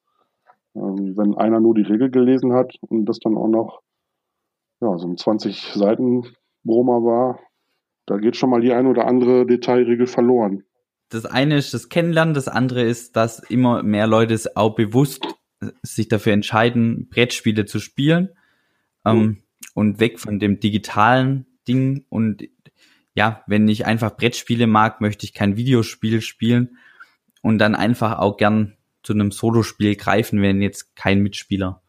[0.75, 3.81] ähm, wenn einer nur die Regel gelesen hat und das dann auch noch
[4.81, 6.25] ja, so ein 20 Seiten
[6.63, 7.39] Broma war.
[8.05, 10.63] Da geht schon mal die ein oder andere Detailregel verloren.
[11.09, 15.25] Das eine ist das Kennenlernen, das andere ist, dass immer mehr Leute es auch bewusst
[15.81, 18.29] sich dafür entscheiden, Brettspiele zu spielen
[19.05, 22.05] ähm, und weg von dem digitalen Ding.
[22.09, 22.47] Und
[23.13, 26.77] ja, wenn ich einfach Brettspiele mag, möchte ich kein Videospiel spielen
[27.41, 31.81] und dann einfach auch gern zu einem Solospiel greifen, wenn jetzt kein Mitspieler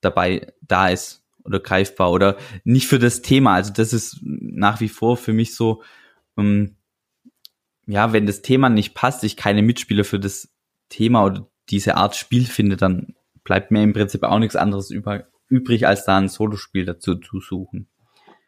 [0.00, 3.54] dabei da ist oder greifbar oder nicht für das Thema.
[3.54, 5.82] Also das ist nach wie vor für mich so,
[6.36, 6.76] ähm,
[7.86, 10.50] ja, wenn das Thema nicht passt, ich keine Mitspieler für das
[10.90, 13.14] Thema oder diese Art Spiel finde, dann
[13.44, 17.40] bleibt mir im Prinzip auch nichts anderes über, übrig, als da ein Solospiel dazu zu
[17.40, 17.88] suchen.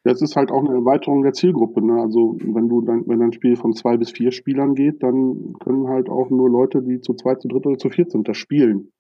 [0.03, 1.85] Das ist halt auch eine Erweiterung der Zielgruppe.
[1.85, 2.01] Ne?
[2.01, 5.89] Also wenn du dann, wenn ein Spiel von zwei bis vier Spielern geht, dann können
[5.89, 8.93] halt auch nur Leute, die zu zweit, zu dritt oder zu viert sind, das spielen.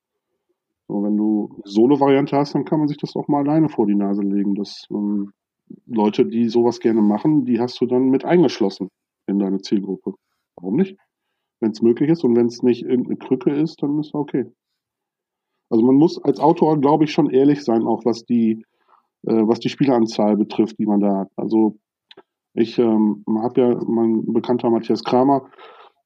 [0.88, 3.94] So, wenn du Solo-Variante hast, dann kann man sich das auch mal alleine vor die
[3.94, 4.55] Nase legen.
[4.55, 5.32] Das ähm,
[5.86, 8.88] Leute, die sowas gerne machen, die hast du dann mit eingeschlossen
[9.26, 10.14] in deine Zielgruppe.
[10.57, 10.98] Warum nicht?
[11.61, 14.46] Wenn es möglich ist und wenn es nicht irgendeine Krücke ist, dann ist okay.
[15.70, 18.64] Also man muss als Autor, glaube ich, schon ehrlich sein, auch was die
[19.27, 21.29] äh, was die Spieleranzahl betrifft, die man da hat.
[21.37, 21.77] Also
[22.55, 25.47] ich ähm, habe ja mein bekannter Matthias Kramer,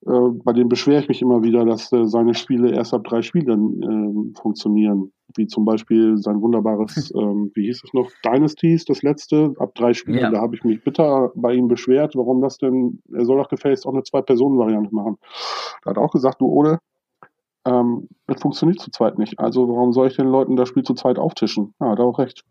[0.06, 3.22] äh, bei dem beschwere ich mich immer wieder, dass äh, seine Spiele erst ab drei
[3.22, 5.12] Spielen äh, funktionieren.
[5.36, 9.94] Wie zum Beispiel sein wunderbares, ähm, wie hieß es noch, Dynasties, das letzte, ab drei
[9.94, 10.18] Spielen.
[10.18, 10.30] Ja.
[10.30, 13.86] Da habe ich mich bitter bei ihm beschwert, warum das denn, er soll doch gefälligst
[13.86, 15.16] auch eine Zwei-Personen-Variante machen.
[15.82, 16.78] Da hat auch gesagt, du Ole,
[17.66, 19.38] ähm, das funktioniert zu zweit nicht.
[19.38, 21.74] Also warum soll ich den Leuten das Spiel zu zweit auftischen?
[21.80, 22.44] Ja, hat er auch recht.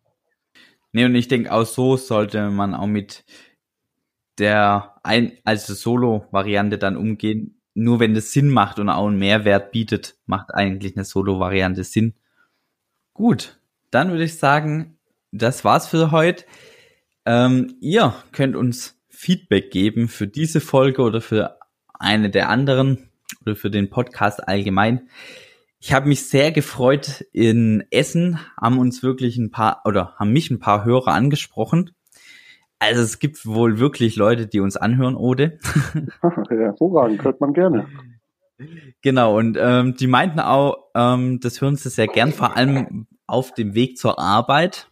[0.93, 3.25] Nee, und ich denke, auch so sollte man auch mit
[4.37, 7.59] der ein, also Solo-Variante dann umgehen.
[7.73, 12.13] Nur wenn das Sinn macht und auch einen Mehrwert bietet, macht eigentlich eine Solo-Variante Sinn.
[13.13, 14.97] Gut, dann würde ich sagen,
[15.31, 16.45] das war's für heute.
[17.25, 21.57] Ähm, ihr könnt uns Feedback geben für diese Folge oder für
[21.93, 23.09] eine der anderen
[23.41, 25.09] oder für den Podcast allgemein.
[25.85, 27.25] Ich habe mich sehr gefreut.
[27.33, 31.91] In Essen haben uns wirklich ein paar oder haben mich ein paar Hörer angesprochen.
[32.79, 35.59] Also es gibt wohl wirklich Leute, die uns anhören, Ode.
[36.49, 37.87] Hervorragend, hört man gerne.
[39.01, 43.53] Genau, und ähm, die meinten auch, ähm, das hören sie sehr gern, vor allem auf
[43.53, 44.89] dem Weg zur Arbeit.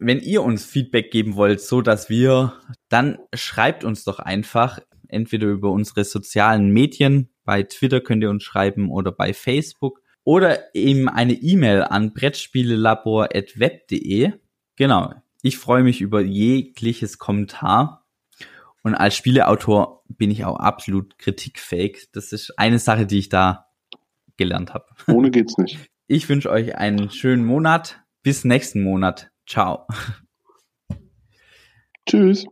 [0.00, 2.54] Wenn ihr uns Feedback geben wollt, so dass wir,
[2.88, 8.42] dann schreibt uns doch einfach, entweder über unsere sozialen Medien, bei Twitter könnt ihr uns
[8.42, 14.32] schreiben oder bei Facebook oder eben eine E-Mail an brettspielelabor.web.de.
[14.76, 15.14] Genau.
[15.42, 18.06] Ich freue mich über jegliches Kommentar.
[18.82, 22.10] Und als Spieleautor bin ich auch absolut kritikfähig.
[22.12, 23.66] Das ist eine Sache, die ich da
[24.36, 24.86] gelernt habe.
[25.08, 25.78] Ohne geht's nicht.
[26.06, 28.00] Ich wünsche euch einen schönen Monat.
[28.22, 29.30] Bis nächsten Monat.
[29.46, 29.86] Ciao.
[32.08, 32.46] Tschüss.